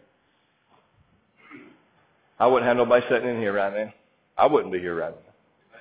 I 2.39 2.45
wouldn't 2.45 2.67
have 2.67 2.77
nobody 2.77 3.03
sitting 3.09 3.29
in 3.29 3.38
here 3.38 3.53
right 3.53 3.73
now. 3.73 3.93
I 4.38 4.45
wouldn't 4.45 4.71
be 4.71 4.79
here 4.79 4.95
right 4.95 5.13
now. 5.13 5.79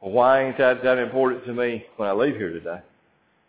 Well, 0.00 0.12
why 0.12 0.44
ain't 0.44 0.58
that 0.58 0.84
that 0.84 0.98
important 0.98 1.44
to 1.46 1.52
me 1.52 1.84
when 1.96 2.08
I 2.08 2.12
leave 2.12 2.36
here 2.36 2.52
today? 2.52 2.80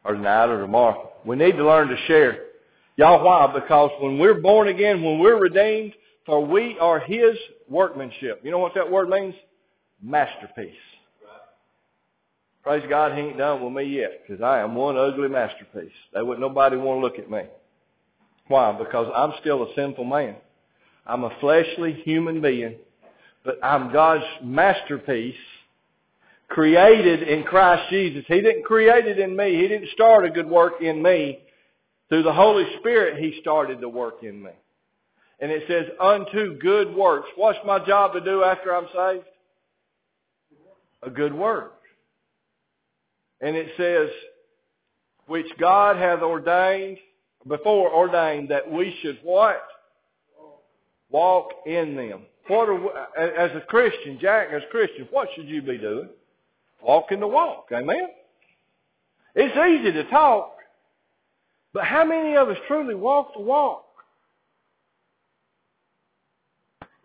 Or 0.04 0.14
tonight 0.14 0.46
or 0.46 0.62
tomorrow? 0.62 1.12
We 1.26 1.36
need 1.36 1.58
to 1.58 1.66
learn 1.66 1.90
to 1.90 1.98
share. 2.08 2.46
Y'all, 2.96 3.24
why? 3.24 3.54
Because 3.54 3.92
when 4.02 4.18
we're 4.18 4.42
born 4.42 4.70
again, 4.70 5.04
when 5.04 5.20
we're 5.20 5.40
redeemed, 5.40 5.94
for 6.26 6.44
we 6.44 6.78
are 6.80 7.00
His 7.00 7.38
workmanship. 7.70 8.42
You 8.44 8.52
know 8.52 8.60
what 8.60 8.74
that 8.74 8.90
word 8.90 9.10
means? 9.10 9.36
Masterpiece. 10.02 10.76
Praise 12.64 12.84
God, 12.90 13.14
He 13.14 13.22
ain't 13.22 13.38
done 13.38 13.64
with 13.64 13.74
me 13.74 13.84
yet, 13.84 14.22
because 14.22 14.42
I 14.44 14.60
am 14.60 14.76
one 14.76 14.98
ugly 14.98 15.30
masterpiece. 15.30 15.94
They 16.14 16.22
wouldn't 16.22 16.42
nobody 16.42 16.76
want 16.76 16.98
to 16.98 17.02
look 17.02 17.18
at 17.18 17.32
me. 17.32 17.44
Why? 18.48 18.78
Because 18.78 19.12
I'm 19.16 19.34
still 19.40 19.64
a 19.64 19.74
sinful 19.76 20.06
man. 20.06 20.36
I'm 21.06 21.24
a 21.24 21.32
fleshly 21.40 21.94
human 22.04 22.42
being, 22.42 22.76
but 23.46 23.58
I'm 23.64 23.94
God's 23.94 24.26
masterpiece, 24.44 25.36
created 26.50 27.24
in 27.24 27.44
Christ 27.44 27.90
Jesus. 27.90 28.26
He 28.28 28.42
didn't 28.42 28.66
create 28.66 29.06
it 29.06 29.20
in 29.20 29.36
me. 29.36 29.56
He 29.62 29.68
didn't 29.68 29.90
start 29.92 30.26
a 30.26 30.30
good 30.30 30.50
work 30.50 30.82
in 30.82 31.02
me. 31.02 31.40
Through 32.10 32.24
the 32.24 32.34
Holy 32.34 32.66
Spirit, 32.80 33.18
He 33.18 33.40
started 33.42 33.80
the 33.80 33.90
work 33.90 34.24
in 34.24 34.44
me. 34.44 34.52
And 35.40 35.52
it 35.52 35.64
says, 35.68 35.86
unto 36.02 36.58
good 36.60 36.94
works. 36.96 37.28
What's 37.36 37.60
my 37.66 37.80
job 37.86 38.14
to 38.14 38.22
do 38.22 38.44
after 38.44 38.76
I'm 38.76 38.88
saved? 38.94 39.26
A 41.08 41.10
good 41.10 41.34
work. 41.34 41.80
And 43.40 43.56
it 43.56 43.70
says, 43.78 44.10
which 45.28 45.48
God 45.58 45.96
hath 45.96 46.20
ordained, 46.22 46.98
before 47.48 47.94
ordained 47.94 48.50
that 48.50 48.70
we 48.70 48.94
should 49.02 49.18
what? 49.24 49.64
Walk 51.10 51.52
in 51.66 51.96
them. 51.96 52.24
What 52.48 52.68
are, 52.68 52.76
we, 52.76 52.90
as 53.18 53.52
a 53.56 53.62
Christian, 53.68 54.20
Jack, 54.20 54.50
as 54.54 54.64
a 54.64 54.70
Christian, 54.70 55.08
what 55.10 55.30
should 55.34 55.48
you 55.48 55.62
be 55.62 55.78
doing? 55.78 56.10
Walking 56.84 57.22
the 57.22 57.28
walk. 57.28 57.70
Amen? 57.72 58.10
It's 59.34 59.56
easy 59.56 59.94
to 59.94 60.10
talk, 60.10 60.58
but 61.74 61.86
how 61.86 62.04
many 62.04 62.36
of 62.36 62.50
us 62.50 62.58
truly 62.68 62.96
walk 62.96 63.34
the 63.34 63.42
walk? 63.44 63.87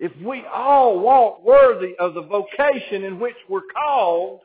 If 0.03 0.11
we 0.21 0.43
all 0.53 0.99
walk 0.99 1.45
worthy 1.45 1.95
of 2.01 2.15
the 2.15 2.23
vocation 2.23 3.05
in 3.05 3.21
which 3.21 3.37
we're 3.49 3.61
called, 3.73 4.41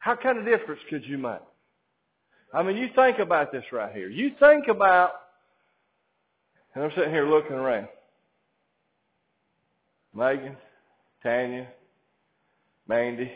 how 0.00 0.16
kind 0.16 0.36
of 0.36 0.44
difference 0.44 0.80
could 0.90 1.04
you 1.04 1.16
make? 1.16 1.38
I 2.52 2.64
mean, 2.64 2.76
you 2.76 2.88
think 2.96 3.20
about 3.20 3.52
this 3.52 3.62
right 3.70 3.94
here. 3.94 4.08
You 4.08 4.32
think 4.40 4.66
about, 4.66 5.12
and 6.74 6.82
I'm 6.82 6.90
sitting 6.96 7.12
here 7.12 7.30
looking 7.30 7.52
around. 7.52 7.86
Megan, 10.12 10.56
Tanya, 11.22 11.68
Mandy, 12.88 13.30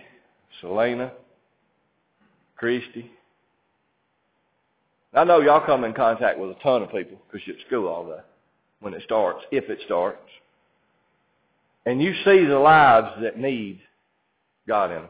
Selena, 0.60 1.12
Christy. 2.56 3.12
I 5.14 5.22
know 5.22 5.40
y'all 5.40 5.64
come 5.64 5.84
in 5.84 5.92
contact 5.92 6.36
with 6.36 6.50
a 6.50 6.60
ton 6.64 6.82
of 6.82 6.90
people 6.90 7.16
because 7.30 7.46
you're 7.46 7.54
at 7.54 7.64
school 7.68 7.86
all 7.86 8.08
day 8.08 8.22
when 8.80 8.92
it 8.92 9.02
starts, 9.04 9.44
if 9.52 9.70
it 9.70 9.78
starts. 9.86 10.18
And 11.86 12.02
you 12.02 12.12
see 12.24 12.44
the 12.44 12.58
lives 12.58 13.22
that 13.22 13.38
need 13.38 13.80
God 14.66 14.90
in 14.90 15.02
them. 15.02 15.08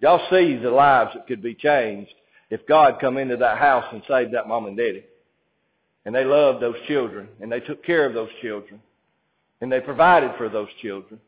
Y'all 0.00 0.26
see 0.30 0.56
the 0.56 0.70
lives 0.70 1.10
that 1.14 1.26
could 1.26 1.42
be 1.42 1.54
changed 1.54 2.12
if 2.50 2.66
God 2.66 2.98
come 3.00 3.18
into 3.18 3.36
that 3.36 3.58
house 3.58 3.84
and 3.92 4.02
saved 4.08 4.34
that 4.34 4.48
mom 4.48 4.66
and 4.66 4.76
daddy. 4.76 5.04
And 6.04 6.14
they 6.14 6.24
loved 6.24 6.62
those 6.62 6.76
children, 6.86 7.28
and 7.40 7.50
they 7.50 7.60
took 7.60 7.84
care 7.84 8.06
of 8.06 8.14
those 8.14 8.30
children, 8.40 8.80
and 9.60 9.70
they 9.70 9.80
provided 9.80 10.32
for 10.38 10.48
those 10.48 10.68
children. 10.80 11.20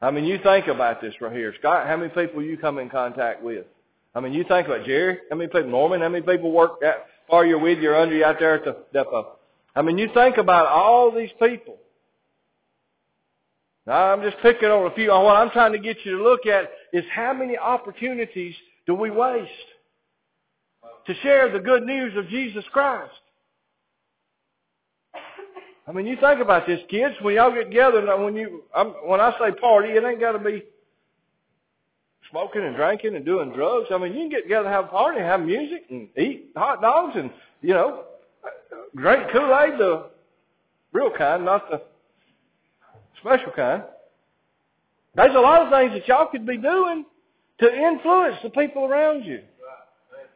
I 0.00 0.10
mean, 0.10 0.24
you 0.24 0.38
think 0.42 0.68
about 0.68 1.00
this 1.00 1.14
right 1.20 1.32
here. 1.32 1.52
Scott, 1.58 1.86
how 1.86 1.96
many 1.96 2.10
people 2.10 2.42
you 2.42 2.56
come 2.56 2.78
in 2.78 2.88
contact 2.88 3.42
with? 3.42 3.66
I 4.14 4.20
mean, 4.20 4.32
you 4.32 4.44
think 4.44 4.66
about 4.66 4.86
Jerry, 4.86 5.18
how 5.28 5.36
many 5.36 5.48
people, 5.48 5.68
Norman, 5.68 6.00
how 6.00 6.08
many 6.08 6.24
people 6.24 6.52
work 6.52 6.82
at, 6.84 7.06
far 7.28 7.44
you're 7.44 7.58
with 7.58 7.78
you 7.78 7.90
or 7.90 7.96
under 7.96 8.14
you 8.14 8.24
out 8.24 8.38
there 8.38 8.54
at 8.54 8.64
the 8.64 8.76
depot? 8.92 9.36
I 9.74 9.82
mean, 9.82 9.98
you 9.98 10.08
think 10.14 10.38
about 10.38 10.66
all 10.66 11.10
these 11.10 11.30
people. 11.40 11.78
Now, 13.88 14.12
I'm 14.12 14.20
just 14.20 14.36
picking 14.42 14.68
on 14.68 14.92
a 14.92 14.94
few. 14.94 15.08
What 15.08 15.36
I'm 15.36 15.48
trying 15.48 15.72
to 15.72 15.78
get 15.78 15.96
you 16.04 16.18
to 16.18 16.22
look 16.22 16.44
at 16.44 16.70
is 16.92 17.04
how 17.10 17.32
many 17.32 17.56
opportunities 17.56 18.54
do 18.86 18.94
we 18.94 19.10
waste 19.10 19.50
to 21.06 21.14
share 21.22 21.50
the 21.50 21.58
good 21.58 21.84
news 21.84 22.14
of 22.14 22.28
Jesus 22.28 22.66
Christ? 22.70 23.10
I 25.86 25.92
mean, 25.92 26.04
you 26.04 26.18
think 26.20 26.42
about 26.42 26.66
this, 26.66 26.80
kids. 26.90 27.14
When 27.22 27.34
y'all 27.36 27.50
get 27.50 27.70
together, 27.70 28.04
when 28.22 28.36
you, 28.36 28.64
I'm, 28.76 28.88
when 29.06 29.22
I 29.22 29.32
say 29.40 29.58
party, 29.58 29.88
it 29.88 30.04
ain't 30.04 30.20
got 30.20 30.32
to 30.32 30.38
be 30.38 30.62
smoking 32.30 32.64
and 32.64 32.76
drinking 32.76 33.16
and 33.16 33.24
doing 33.24 33.54
drugs. 33.54 33.86
I 33.90 33.96
mean, 33.96 34.12
you 34.12 34.18
can 34.18 34.28
get 34.28 34.42
together 34.42 34.66
and 34.66 34.74
have 34.74 34.84
a 34.84 34.88
party 34.88 35.18
have 35.18 35.40
music 35.40 35.84
and 35.88 36.08
eat 36.18 36.50
hot 36.54 36.82
dogs 36.82 37.14
and, 37.16 37.30
you 37.62 37.72
know, 37.72 38.04
drink 38.94 39.30
Kool-Aid, 39.32 39.78
the 39.80 40.10
real 40.92 41.10
kind, 41.16 41.46
not 41.46 41.70
the 41.70 41.80
special 43.20 43.52
kind. 43.52 43.82
There's 45.14 45.34
a 45.34 45.40
lot 45.40 45.62
of 45.62 45.72
things 45.72 45.92
that 45.92 46.06
y'all 46.08 46.28
could 46.30 46.46
be 46.46 46.56
doing 46.56 47.04
to 47.60 47.74
influence 47.74 48.36
the 48.42 48.50
people 48.50 48.84
around 48.84 49.24
you. 49.24 49.40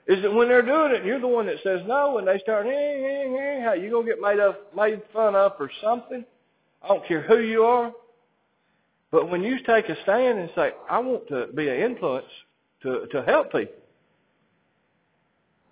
Is 0.09 0.21
that 0.23 0.33
when 0.33 0.49
they're 0.49 0.63
doing 0.63 0.93
it, 0.93 1.05
you're 1.05 1.21
the 1.21 1.29
one 1.29 1.47
that 1.47 1.57
says 1.63 1.81
no, 1.87 2.19
and 2.19 2.27
they 2.27 2.39
start, 2.41 2.67
hey, 2.67 2.73
hey, 2.73 3.37
hey, 3.37 3.63
how 3.65 3.75
you 3.75 3.91
gonna 3.91 4.05
get 4.05 4.21
made 4.21 4.41
up, 4.41 4.75
made 4.75 5.01
fun 5.13 5.37
of 5.37 5.57
for 5.57 5.71
something? 5.83 6.25
I 6.83 6.89
don't 6.89 7.07
care 7.07 7.23
who 7.23 7.39
you 7.39 7.63
are. 7.63 7.93
But 9.13 9.31
when 9.31 9.43
you 9.45 9.59
take 9.65 9.89
a 9.89 10.03
stand 10.03 10.41
and 10.41 10.51
say, 10.57 10.73
I 10.91 10.99
want 10.99 11.29
to 11.29 11.49
be 11.55 11.69
an 11.69 11.77
influence 11.77 12.27
to 12.83 13.07
to 13.13 13.23
help 13.23 13.53
people. 13.53 13.75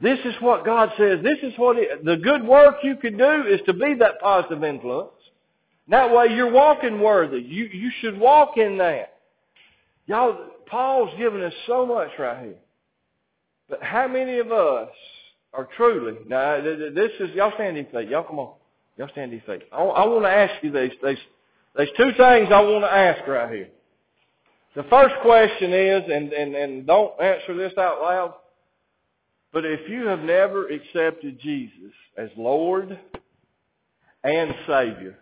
This 0.01 0.19
is 0.25 0.35
what 0.41 0.65
God 0.65 0.91
says. 0.97 1.19
This 1.23 1.39
is 1.43 1.53
what 1.57 1.77
it, 1.77 2.05
the 2.05 2.17
good 2.17 2.45
work 2.45 2.77
you 2.83 2.97
can 2.97 3.19
do 3.19 3.47
is 3.47 3.61
to 3.67 3.75
be 3.75 3.95
that 3.99 4.21
positive 4.21 4.65
influence. 4.65 5.11
That 5.91 6.15
way 6.15 6.29
you're 6.29 6.53
walking 6.53 7.01
worthy. 7.01 7.41
You, 7.41 7.65
you 7.65 7.91
should 8.01 8.19
walk 8.19 8.57
in 8.57 8.79
that. 8.79 9.15
Y'all, 10.07 10.39
Paul's 10.67 11.11
given 11.19 11.43
us 11.43 11.53
so 11.67 11.85
much 11.85 12.11
right 12.19 12.45
here. 12.45 12.59
But 13.69 13.83
how 13.83 14.07
many 14.07 14.39
of 14.39 14.53
us 14.53 14.89
are 15.53 15.69
truly, 15.77 16.17
now 16.29 16.61
this 16.61 17.11
is, 17.19 17.31
y'all 17.35 17.53
stand 17.55 17.77
in 17.77 17.87
feet. 17.87 18.09
Y'all 18.09 18.23
come 18.23 18.39
on. 18.39 18.55
Y'all 18.97 19.09
stand 19.11 19.33
in 19.33 19.41
feet. 19.41 19.63
I, 19.73 19.83
I 19.83 20.07
want 20.07 20.25
to 20.25 20.31
ask 20.31 20.63
you 20.63 20.71
these, 20.71 20.93
these, 21.03 21.19
there's 21.77 21.89
two 21.97 22.13
things 22.17 22.49
I 22.53 22.61
want 22.61 22.85
to 22.85 22.93
ask 22.93 23.27
right 23.27 23.53
here. 23.53 23.69
The 24.77 24.85
first 24.85 25.15
question 25.23 25.73
is, 25.73 26.03
and, 26.09 26.33
and, 26.33 26.55
and 26.55 26.87
don't 26.87 27.21
answer 27.21 27.57
this 27.57 27.77
out 27.77 28.01
loud, 28.01 28.35
but 29.53 29.65
if 29.65 29.89
you 29.91 30.07
have 30.07 30.21
never 30.21 30.69
accepted 30.69 31.41
Jesus 31.41 31.93
as 32.17 32.29
Lord 32.37 32.97
and 34.23 34.55
Savior, 34.69 35.19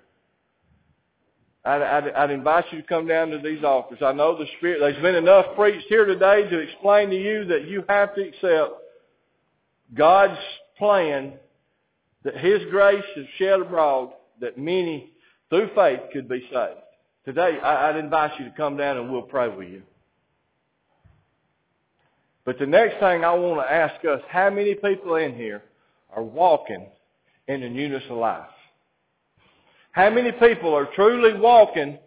I'd, 1.68 1.82
I'd, 1.82 2.08
I'd 2.12 2.30
invite 2.30 2.64
you 2.72 2.80
to 2.80 2.86
come 2.86 3.06
down 3.06 3.28
to 3.28 3.38
these 3.38 3.62
altars. 3.62 3.98
I 4.00 4.12
know 4.12 4.38
the 4.38 4.46
Spirit, 4.56 4.80
there's 4.80 5.02
been 5.02 5.16
enough 5.16 5.54
preached 5.54 5.86
here 5.88 6.06
today 6.06 6.48
to 6.48 6.58
explain 6.60 7.10
to 7.10 7.16
you 7.16 7.44
that 7.44 7.68
you 7.68 7.84
have 7.90 8.14
to 8.14 8.22
accept 8.22 8.72
God's 9.94 10.38
plan 10.78 11.34
that 12.24 12.38
His 12.38 12.62
grace 12.70 13.04
is 13.16 13.26
shed 13.36 13.60
abroad 13.60 14.12
that 14.40 14.56
many 14.56 15.12
through 15.50 15.68
faith 15.74 16.00
could 16.10 16.26
be 16.26 16.40
saved. 16.50 16.80
Today, 17.26 17.60
I'd 17.60 17.96
invite 17.96 18.38
you 18.38 18.46
to 18.46 18.54
come 18.56 18.78
down 18.78 18.96
and 18.96 19.12
we'll 19.12 19.20
pray 19.20 19.48
with 19.48 19.68
you. 19.68 19.82
But 22.46 22.58
the 22.58 22.66
next 22.66 22.94
thing 22.98 23.26
I 23.26 23.34
want 23.34 23.60
to 23.60 23.70
ask 23.70 24.02
us, 24.06 24.22
how 24.30 24.48
many 24.48 24.74
people 24.74 25.16
in 25.16 25.34
here 25.34 25.62
are 26.16 26.22
walking 26.22 26.86
in 27.46 27.60
the 27.60 27.68
newness 27.68 28.04
of 28.08 28.16
life? 28.16 28.46
How 29.92 30.10
many 30.10 30.32
people 30.32 30.74
are 30.74 30.88
truly 30.94 31.38
walking 31.38 31.98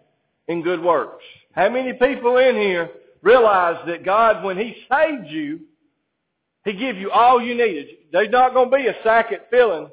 in 0.48 0.62
good 0.62 0.82
works? 0.82 1.24
How 1.54 1.70
many 1.70 1.94
people 1.94 2.38
in 2.38 2.56
here 2.56 2.90
realize 3.22 3.82
that 3.88 4.06
God, 4.06 4.44
when 4.44 4.58
He 4.58 4.76
saved 4.92 5.28
you, 5.28 5.62
He 6.66 6.74
give 6.74 6.98
you 6.98 7.12
all 7.12 7.42
you 7.42 7.56
needed. 7.56 7.88
There's 8.12 8.32
not 8.32 8.54
going 8.54 8.72
to 8.72 8.78
be 8.78 8.88
a 8.88 8.96
second 9.04 9.40
filling 9.50 9.90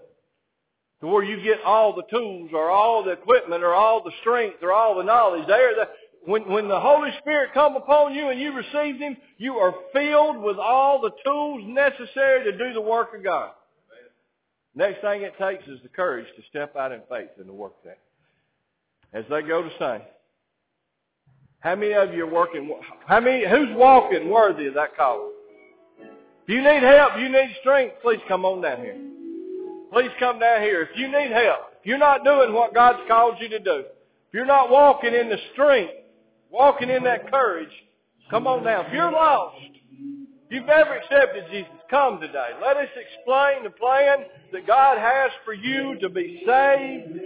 to 1.01 1.07
where 1.07 1.23
you 1.23 1.43
get 1.43 1.63
all 1.65 1.95
the 1.95 2.03
tools 2.11 2.51
or 2.53 2.71
all 2.71 3.05
the 3.05 3.13
equipment 3.13 3.63
or 3.63 3.75
all 3.75 4.03
the 4.03 4.13
strength 4.21 4.63
or 4.63 4.73
all 4.73 4.97
the 4.97 5.05
knowledge. 5.05 5.47
There, 5.47 5.75
the, 5.75 5.89
when, 6.25 6.49
when 6.49 6.69
the 6.69 6.81
Holy 6.81 7.11
Spirit 7.21 7.51
come 7.55 7.77
upon 7.77 8.15
you 8.15 8.29
and 8.29 8.41
you 8.41 8.53
receive 8.53 9.01
Him, 9.01 9.17
you 9.39 9.55
are 9.55 9.75
filled 9.93 10.39
with 10.43 10.59
all 10.59 11.01
the 11.01 11.13
tools 11.25 11.63
necessary 11.67 12.45
to 12.45 12.59
do 12.59 12.73
the 12.75 12.81
work 12.81 13.15
of 13.15 13.23
God. 13.23 13.51
Next 14.79 15.01
thing 15.01 15.23
it 15.23 15.37
takes 15.37 15.67
is 15.67 15.81
the 15.83 15.89
courage 15.89 16.27
to 16.37 16.43
step 16.49 16.77
out 16.77 16.93
in 16.93 17.01
faith 17.11 17.31
in 17.41 17.49
the 17.49 17.53
work 17.53 17.73
that. 17.85 17.99
As 19.13 19.25
they 19.29 19.43
go 19.43 19.61
to 19.61 19.71
sing. 19.77 20.07
How 21.59 21.75
many 21.75 21.95
of 21.95 22.15
you 22.15 22.23
are 22.23 22.33
working? 22.33 22.73
How 23.05 23.19
many? 23.19 23.45
Who's 23.45 23.77
walking 23.77 24.31
worthy 24.31 24.67
of 24.67 24.75
that 24.75 24.97
calling? 24.97 25.33
If 26.01 26.49
you 26.49 26.63
need 26.63 26.85
help, 26.85 27.19
you 27.19 27.29
need 27.29 27.57
strength. 27.61 27.97
Please 28.03 28.21
come 28.29 28.45
on 28.45 28.63
down 28.63 28.79
here. 28.79 28.97
Please 29.93 30.13
come 30.21 30.39
down 30.39 30.63
here. 30.63 30.83
If 30.83 30.97
you 30.97 31.09
need 31.09 31.33
help, 31.33 31.73
if 31.81 31.85
you're 31.87 31.99
not 31.99 32.23
doing 32.23 32.53
what 32.53 32.73
God's 32.73 33.01
called 33.09 33.35
you 33.41 33.49
to 33.49 33.59
do, 33.59 33.79
if 33.79 34.33
you're 34.33 34.47
not 34.47 34.71
walking 34.71 35.13
in 35.13 35.29
the 35.29 35.39
strength, 35.55 35.93
walking 36.51 36.89
in 36.89 37.03
that 37.03 37.33
courage, 37.33 37.73
come 38.31 38.47
on 38.47 38.63
down. 38.63 38.87
If 38.87 38.93
you're 38.93 39.11
lost, 39.11 39.57
you've 40.51 40.67
never 40.67 40.97
accepted 40.97 41.45
Jesus, 41.51 41.71
come 41.91 42.21
today. 42.21 42.51
Let 42.61 42.77
us 42.77 42.89
explain 42.97 43.65
the 43.65 43.71
plan 43.71 44.25
that 44.53 44.67
God 44.67 44.99
has 44.99 45.31
for 45.45 45.55
you 45.55 45.99
to 46.01 46.09
be 46.09 46.43
saved. 46.47 47.21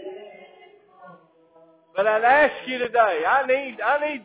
But 1.94 2.06
I'd 2.06 2.24
ask 2.24 2.68
you 2.68 2.78
today, 2.78 3.22
I 3.26 3.46
need, 3.46 3.78
I 3.84 4.08
need, 4.08 4.22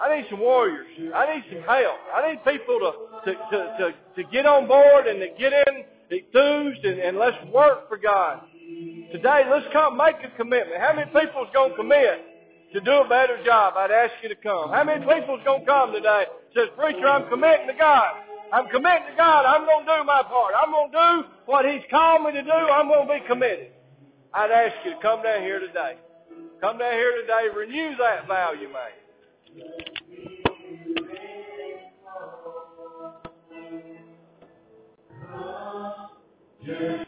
I 0.00 0.16
need 0.16 0.26
some 0.30 0.40
warriors. 0.40 0.86
I 1.14 1.34
need 1.34 1.44
some 1.52 1.62
help. 1.62 1.98
I 2.14 2.30
need 2.30 2.44
people 2.44 2.78
to, 2.78 3.32
to, 3.32 3.38
to, 3.50 3.76
to, 3.78 3.94
to 4.22 4.30
get 4.30 4.46
on 4.46 4.68
board 4.68 5.06
and 5.06 5.18
to 5.20 5.28
get 5.38 5.52
in 5.52 5.84
enthused 6.12 6.84
and, 6.84 7.00
and 7.00 7.16
let's 7.16 7.36
work 7.52 7.88
for 7.88 7.96
God. 7.96 8.40
Today, 9.12 9.42
let's 9.50 9.66
come 9.72 9.96
make 9.96 10.16
a 10.24 10.36
commitment. 10.36 10.80
How 10.80 10.94
many 10.94 11.10
people's 11.10 11.48
going 11.52 11.70
to 11.70 11.76
commit 11.76 12.24
to 12.72 12.80
do 12.80 12.90
a 12.90 13.08
better 13.08 13.42
job? 13.44 13.74
I'd 13.76 13.90
ask 13.90 14.12
you 14.22 14.28
to 14.28 14.36
come. 14.36 14.70
How 14.70 14.84
many 14.84 15.00
people's 15.04 15.40
going 15.44 15.60
to 15.60 15.66
come 15.66 15.92
today? 15.92 16.24
Says, 16.54 16.68
preacher, 16.76 17.06
I'm 17.06 17.28
committing 17.30 17.66
to 17.68 17.74
God. 17.74 18.16
I'm 18.52 18.68
committing 18.68 19.08
to 19.10 19.16
God. 19.16 19.46
I'm 19.46 19.64
going 19.64 19.86
to 19.86 19.96
do 19.96 20.04
my 20.04 20.22
part. 20.22 20.54
I'm 20.54 20.70
going 20.70 20.92
to 20.92 20.98
do 20.98 21.28
what 21.46 21.64
He's 21.64 21.82
called 21.90 22.24
me 22.24 22.32
to 22.32 22.42
do. 22.42 22.50
I'm 22.50 22.88
going 22.88 23.08
to 23.08 23.14
be 23.14 23.20
committed. 23.26 23.72
I'd 24.34 24.50
ask 24.50 24.76
you 24.84 24.92
to 24.92 24.98
come 25.00 25.22
down 25.22 25.40
here 25.40 25.60
today. 25.60 25.96
Come 26.60 26.78
down 26.78 26.92
here 26.92 27.20
today. 27.22 27.48
Renew 27.56 27.96
that 27.96 28.28
vow 28.28 28.52
you 28.52 28.68
made. 36.68 37.06